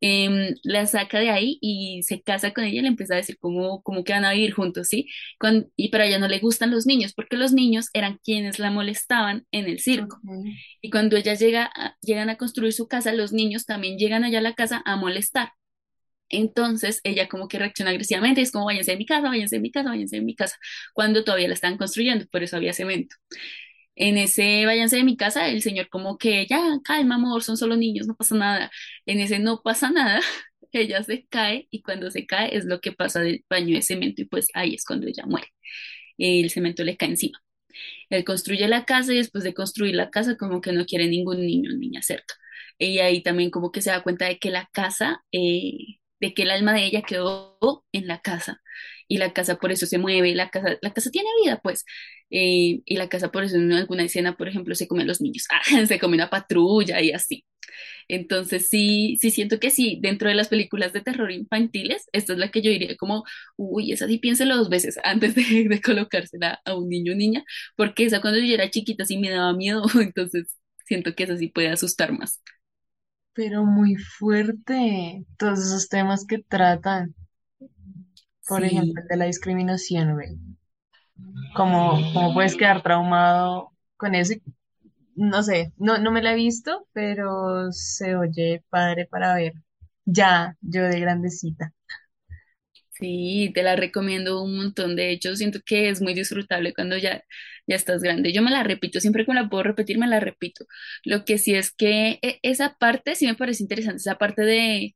Em, 0.00 0.54
la 0.62 0.86
saca 0.86 1.18
de 1.20 1.30
ahí 1.30 1.58
y 1.60 2.02
se 2.02 2.22
casa 2.22 2.52
con 2.52 2.64
ella, 2.64 2.80
y 2.80 2.82
le 2.82 2.88
empieza 2.88 3.14
a 3.14 3.16
decir 3.18 3.38
cómo, 3.38 3.82
cómo 3.82 4.04
que 4.04 4.12
van 4.12 4.24
a 4.24 4.32
vivir 4.32 4.52
juntos, 4.52 4.88
¿sí? 4.88 5.08
Cuan- 5.38 5.68
y 5.76 5.88
para 5.90 6.06
ella 6.06 6.18
no 6.18 6.28
le 6.28 6.38
gustan 6.38 6.70
los 6.70 6.86
niños, 6.86 7.14
porque 7.14 7.36
los 7.36 7.52
niños 7.52 7.88
eran 7.94 8.18
quienes 8.24 8.58
la 8.58 8.70
molestaban 8.70 9.46
en 9.52 9.66
el 9.66 9.80
circo. 9.80 10.18
Ok. 10.26 10.46
Y 10.82 10.90
cuando 10.90 11.16
ella 11.16 11.34
llega 11.34 11.70
a- 11.74 11.96
llegan 12.02 12.30
a 12.30 12.36
construir 12.36 12.72
su 12.72 12.88
casa, 12.88 13.12
los 13.12 13.32
niños 13.32 13.64
también 13.66 13.98
llegan 13.98 14.24
allá 14.24 14.38
a 14.38 14.42
la 14.42 14.54
casa 14.54 14.82
a 14.84 14.96
molestar. 14.96 15.50
Entonces 16.28 17.00
ella 17.04 17.28
como 17.28 17.46
que 17.48 17.58
reacciona 17.58 17.92
agresivamente, 17.92 18.40
es 18.40 18.50
como 18.52 18.66
váyanse 18.66 18.92
de 18.92 18.98
mi 18.98 19.06
casa, 19.06 19.28
váyanse 19.28 19.56
de 19.56 19.62
mi 19.62 19.70
casa, 19.70 19.90
váyanse 19.90 20.16
de 20.16 20.22
mi 20.22 20.34
casa, 20.34 20.56
cuando 20.92 21.22
todavía 21.24 21.46
la 21.48 21.54
estaban 21.54 21.78
construyendo, 21.78 22.26
por 22.28 22.42
eso 22.42 22.56
había 22.56 22.72
cemento. 22.72 23.14
En 23.96 24.18
ese 24.18 24.66
váyanse 24.66 24.96
de 24.98 25.04
mi 25.04 25.16
casa, 25.16 25.48
el 25.48 25.62
señor 25.62 25.88
como 25.90 26.18
que 26.18 26.46
ya, 26.46 26.60
calma 26.84 27.16
amor, 27.16 27.42
son 27.44 27.56
solo 27.58 27.76
niños, 27.76 28.06
no 28.06 28.16
pasa 28.16 28.36
nada. 28.36 28.72
En 29.06 29.20
ese 29.20 29.40
no 29.40 29.62
pasa 29.62 29.90
nada, 29.90 30.20
ella 30.72 31.02
se 31.04 31.26
cae 31.28 31.68
y 31.70 31.82
cuando 31.82 32.10
se 32.10 32.26
cae 32.26 32.56
es 32.56 32.66
lo 32.66 32.80
que 32.80 32.92
pasa 32.92 33.20
del 33.20 33.44
baño 33.50 33.74
de 33.76 33.82
cemento 33.82 34.22
y 34.22 34.26
pues 34.26 34.48
ahí 34.54 34.74
es 34.74 34.84
cuando 34.84 35.08
ella 35.08 35.24
muere. 35.26 35.48
El 36.18 36.50
cemento 36.50 36.84
le 36.84 36.96
cae 36.96 37.10
encima. 37.10 37.40
Él 38.10 38.24
construye 38.24 38.68
la 38.68 38.84
casa 38.84 39.12
y 39.12 39.16
después 39.18 39.44
de 39.44 39.54
construir 39.54 39.94
la 39.96 40.10
casa 40.10 40.36
como 40.36 40.60
que 40.60 40.72
no 40.72 40.86
quiere 40.86 41.08
ningún 41.08 41.40
niño 41.40 41.72
niña 41.72 42.02
cerca. 42.02 42.34
Y 42.78 42.98
ahí 43.00 43.22
también 43.22 43.50
como 43.50 43.72
que 43.72 43.82
se 43.82 43.90
da 43.90 44.02
cuenta 44.02 44.26
de 44.26 44.38
que 44.38 44.50
la 44.50 44.68
casa, 44.72 45.24
eh, 45.32 45.98
de 46.20 46.34
que 46.34 46.42
el 46.42 46.50
alma 46.50 46.72
de 46.74 46.84
ella 46.86 47.02
quedó 47.02 47.58
en 47.92 48.06
la 48.06 48.20
casa 48.20 48.62
y 49.08 49.18
la 49.18 49.32
casa 49.32 49.56
por 49.58 49.72
eso 49.72 49.86
se 49.86 49.98
mueve, 49.98 50.34
la 50.34 50.50
casa, 50.50 50.76
la 50.82 50.92
casa 50.92 51.10
tiene 51.10 51.28
vida 51.44 51.60
pues, 51.62 51.84
eh, 52.30 52.80
y 52.84 52.96
la 52.96 53.08
casa 53.08 53.30
por 53.32 53.44
eso 53.44 53.56
en 53.56 53.72
alguna 53.72 54.04
escena, 54.04 54.36
por 54.36 54.48
ejemplo, 54.48 54.74
se 54.74 54.88
come 54.88 55.02
a 55.04 55.06
los 55.06 55.20
niños, 55.20 55.46
ah, 55.50 55.86
se 55.86 55.98
come 55.98 56.16
una 56.16 56.30
patrulla 56.30 57.00
y 57.02 57.12
así. 57.12 57.44
Entonces 58.08 58.68
sí, 58.68 59.16
sí 59.20 59.30
siento 59.30 59.58
que 59.60 59.70
sí, 59.70 59.98
dentro 60.02 60.28
de 60.28 60.34
las 60.34 60.48
películas 60.48 60.92
de 60.92 61.00
terror 61.02 61.30
infantiles, 61.32 62.08
esta 62.12 62.32
es 62.34 62.38
la 62.38 62.50
que 62.50 62.62
yo 62.62 62.70
diría 62.70 62.96
como, 62.96 63.24
uy, 63.56 63.92
esa 63.92 64.06
sí 64.06 64.18
piénselo 64.18 64.56
dos 64.56 64.68
veces 64.70 64.98
antes 65.04 65.34
de, 65.34 65.66
de 65.68 65.80
colocársela 65.82 66.60
a 66.64 66.74
un 66.76 66.88
niño 66.88 67.12
o 67.12 67.16
niña, 67.16 67.44
porque 67.76 68.04
esa 68.06 68.20
cuando 68.20 68.40
yo 68.40 68.54
era 68.54 68.70
chiquita 68.70 69.04
sí 69.04 69.18
me 69.18 69.30
daba 69.30 69.52
miedo, 69.54 69.84
entonces 70.00 70.56
siento 70.86 71.14
que 71.14 71.24
esa 71.24 71.36
sí 71.36 71.48
puede 71.48 71.68
asustar 71.68 72.12
más. 72.12 72.40
Pero 73.34 73.64
muy 73.64 73.94
fuerte 73.96 75.24
todos 75.38 75.60
esos 75.60 75.88
temas 75.88 76.26
que 76.26 76.38
tratan, 76.38 77.14
por 78.46 78.64
ejemplo, 78.64 79.02
el 79.02 79.08
de 79.08 79.16
la 79.16 79.26
discriminación, 79.26 80.14
güey. 80.14 80.38
¿Cómo, 81.54 82.08
cómo 82.12 82.34
puedes 82.34 82.56
quedar 82.56 82.82
traumado 82.82 83.72
con 83.96 84.14
eso? 84.14 84.34
Y, 84.34 84.42
No 85.16 85.42
sé, 85.42 85.72
no, 85.78 85.98
no 85.98 86.12
me 86.12 86.22
la 86.22 86.32
he 86.32 86.36
visto, 86.36 86.86
pero 86.92 87.72
se 87.72 88.16
oye 88.16 88.62
padre 88.70 89.06
para 89.06 89.34
ver. 89.34 89.54
ya 90.04 90.56
yo 90.60 90.82
de 90.84 91.00
grandecita. 91.00 91.72
Sí, 92.90 93.52
te 93.54 93.62
la 93.62 93.76
recomiendo 93.76 94.42
un 94.42 94.56
montón. 94.56 94.96
De 94.96 95.10
hecho, 95.10 95.36
siento 95.36 95.60
que 95.64 95.90
es 95.90 96.00
muy 96.00 96.14
disfrutable 96.14 96.72
cuando 96.74 96.96
ya, 96.96 97.22
ya 97.66 97.76
estás 97.76 98.02
grande. 98.02 98.32
Yo 98.32 98.42
me 98.42 98.50
la 98.50 98.62
repito, 98.62 99.00
siempre 99.00 99.24
que 99.26 99.32
me 99.32 99.40
la 99.40 99.48
puedo 99.50 99.62
repetir, 99.64 99.98
me 99.98 100.06
la 100.08 100.18
repito. 100.20 100.64
Lo 101.04 101.24
que 101.26 101.36
sí 101.38 101.54
es 101.54 101.72
que 101.72 102.18
e- 102.22 102.38
esa 102.42 102.76
parte 102.78 103.14
sí 103.14 103.26
me 103.26 103.34
parece 103.34 103.62
interesante, 103.62 103.98
esa 103.98 104.16
parte 104.16 104.42
de, 104.42 104.95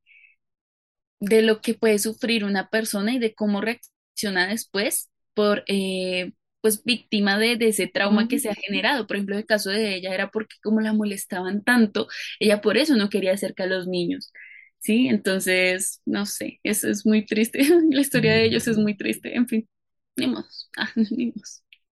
de 1.21 1.43
lo 1.43 1.61
que 1.61 1.75
puede 1.75 1.99
sufrir 1.99 2.45
una 2.45 2.69
persona 2.71 3.13
y 3.15 3.19
de 3.19 3.35
cómo 3.35 3.61
reacciona 3.61 4.49
después 4.49 5.11
por, 5.35 5.65
eh, 5.69 6.33
pues, 6.61 6.85
víctima 6.85 7.39
de, 7.39 7.57
de 7.57 7.69
ese 7.69 7.87
trauma 7.89 8.29
que 8.29 8.39
se 8.39 8.51
ha 8.51 8.55
generado. 8.55 9.07
Por 9.07 9.17
ejemplo, 9.17 9.37
el 9.39 9.47
caso 9.47 9.71
de 9.71 9.95
ella 9.97 10.15
era 10.15 10.31
porque 10.31 10.57
como 10.63 10.81
la 10.81 10.93
molestaban 10.93 11.63
tanto, 11.65 12.09
ella 12.41 12.61
por 12.61 12.77
eso 12.79 12.97
no 12.97 13.09
quería 13.11 13.37
cerca 13.37 13.65
a 13.65 13.67
los 13.67 13.87
niños. 13.89 14.33
Sí, 14.79 15.09
entonces, 15.09 16.01
no 16.07 16.25
sé, 16.27 16.59
eso 16.63 16.89
es 16.89 17.05
muy 17.07 17.27
triste. 17.27 17.61
La 17.91 18.01
historia 18.01 18.33
de 18.35 18.45
ellos 18.47 18.67
es 18.69 18.79
muy 18.79 18.97
triste. 18.97 19.37
En 19.37 19.47
fin, 19.49 19.69
ni 20.17 20.27
modo. 20.27 20.47
Ah, 20.77 20.91
ni. 21.11 21.35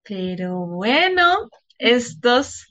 Pero 0.03 0.65
bueno, 0.67 1.49
estos 1.77 2.67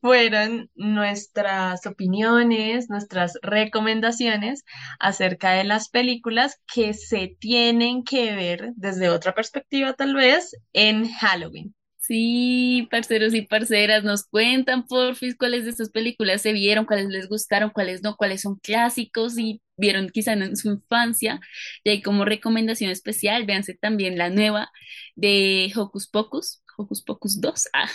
fueron 0.00 0.70
nuestras 0.74 1.86
opiniones, 1.86 2.88
nuestras 2.88 3.34
recomendaciones 3.42 4.64
acerca 4.98 5.52
de 5.52 5.64
las 5.64 5.88
películas 5.88 6.60
que 6.72 6.94
se 6.94 7.36
tienen 7.38 8.04
que 8.04 8.34
ver 8.34 8.72
desde 8.76 9.10
otra 9.10 9.34
perspectiva, 9.34 9.94
tal 9.94 10.14
vez, 10.14 10.56
en 10.72 11.10
Halloween. 11.10 11.74
Sí, 12.08 12.88
parceros 12.90 13.34
y 13.34 13.42
parceras, 13.42 14.02
nos 14.02 14.24
cuentan 14.24 14.86
porfis 14.86 15.36
cuáles 15.36 15.64
de 15.64 15.70
estas 15.72 15.90
películas 15.90 16.40
se 16.40 16.54
vieron, 16.54 16.86
cuáles 16.86 17.08
les 17.08 17.28
gustaron, 17.28 17.68
cuáles 17.70 18.02
no, 18.02 18.16
cuáles 18.16 18.40
son 18.40 18.56
clásicos 18.56 19.36
y 19.38 19.60
vieron 19.76 20.08
quizá 20.08 20.32
en 20.32 20.56
su 20.56 20.70
infancia. 20.70 21.38
Y 21.84 21.90
ahí 21.90 22.02
como 22.02 22.24
recomendación 22.24 22.90
especial, 22.90 23.44
véanse 23.44 23.74
también 23.74 24.16
la 24.16 24.30
nueva 24.30 24.70
de 25.16 25.70
Hocus 25.76 26.08
Pocus, 26.08 26.62
Hocus 26.78 27.02
Pocus 27.02 27.40
2. 27.40 27.68
Ah, 27.74 27.88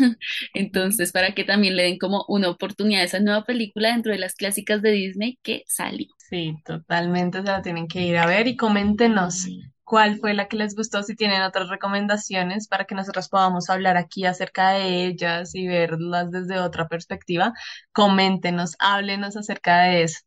entonces, 0.53 1.11
para 1.11 1.33
que 1.33 1.43
también 1.43 1.75
le 1.75 1.83
den 1.83 1.97
como 1.97 2.25
una 2.27 2.49
oportunidad 2.49 3.01
a 3.01 3.05
esa 3.05 3.19
nueva 3.19 3.43
película 3.43 3.89
dentro 3.89 4.11
de 4.11 4.19
las 4.19 4.35
clásicas 4.35 4.81
de 4.81 4.91
Disney 4.91 5.39
que 5.41 5.63
salió. 5.67 6.07
Sí, 6.17 6.55
totalmente 6.65 7.39
se 7.39 7.47
la 7.47 7.61
tienen 7.61 7.87
que 7.87 8.01
ir 8.01 8.17
a 8.17 8.25
ver 8.25 8.47
y 8.47 8.55
coméntenos 8.55 9.47
cuál 9.83 10.17
fue 10.19 10.33
la 10.33 10.47
que 10.47 10.57
les 10.57 10.75
gustó, 10.75 11.03
si 11.03 11.15
tienen 11.15 11.41
otras 11.41 11.69
recomendaciones 11.69 12.67
para 12.67 12.85
que 12.85 12.95
nosotros 12.95 13.29
podamos 13.29 13.69
hablar 13.69 13.97
aquí 13.97 14.25
acerca 14.25 14.71
de 14.71 15.05
ellas 15.05 15.53
y 15.53 15.67
verlas 15.67 16.31
desde 16.31 16.59
otra 16.59 16.87
perspectiva. 16.87 17.53
Coméntenos, 17.91 18.75
háblenos 18.79 19.37
acerca 19.37 19.83
de 19.83 20.03
eso. 20.03 20.19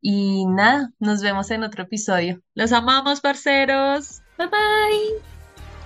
Y 0.00 0.46
nada, 0.46 0.90
nos 0.98 1.22
vemos 1.22 1.50
en 1.50 1.62
otro 1.62 1.84
episodio. 1.84 2.40
Los 2.54 2.72
amamos, 2.72 3.20
parceros. 3.20 4.22
Bye 4.38 4.48
bye. 4.48 5.31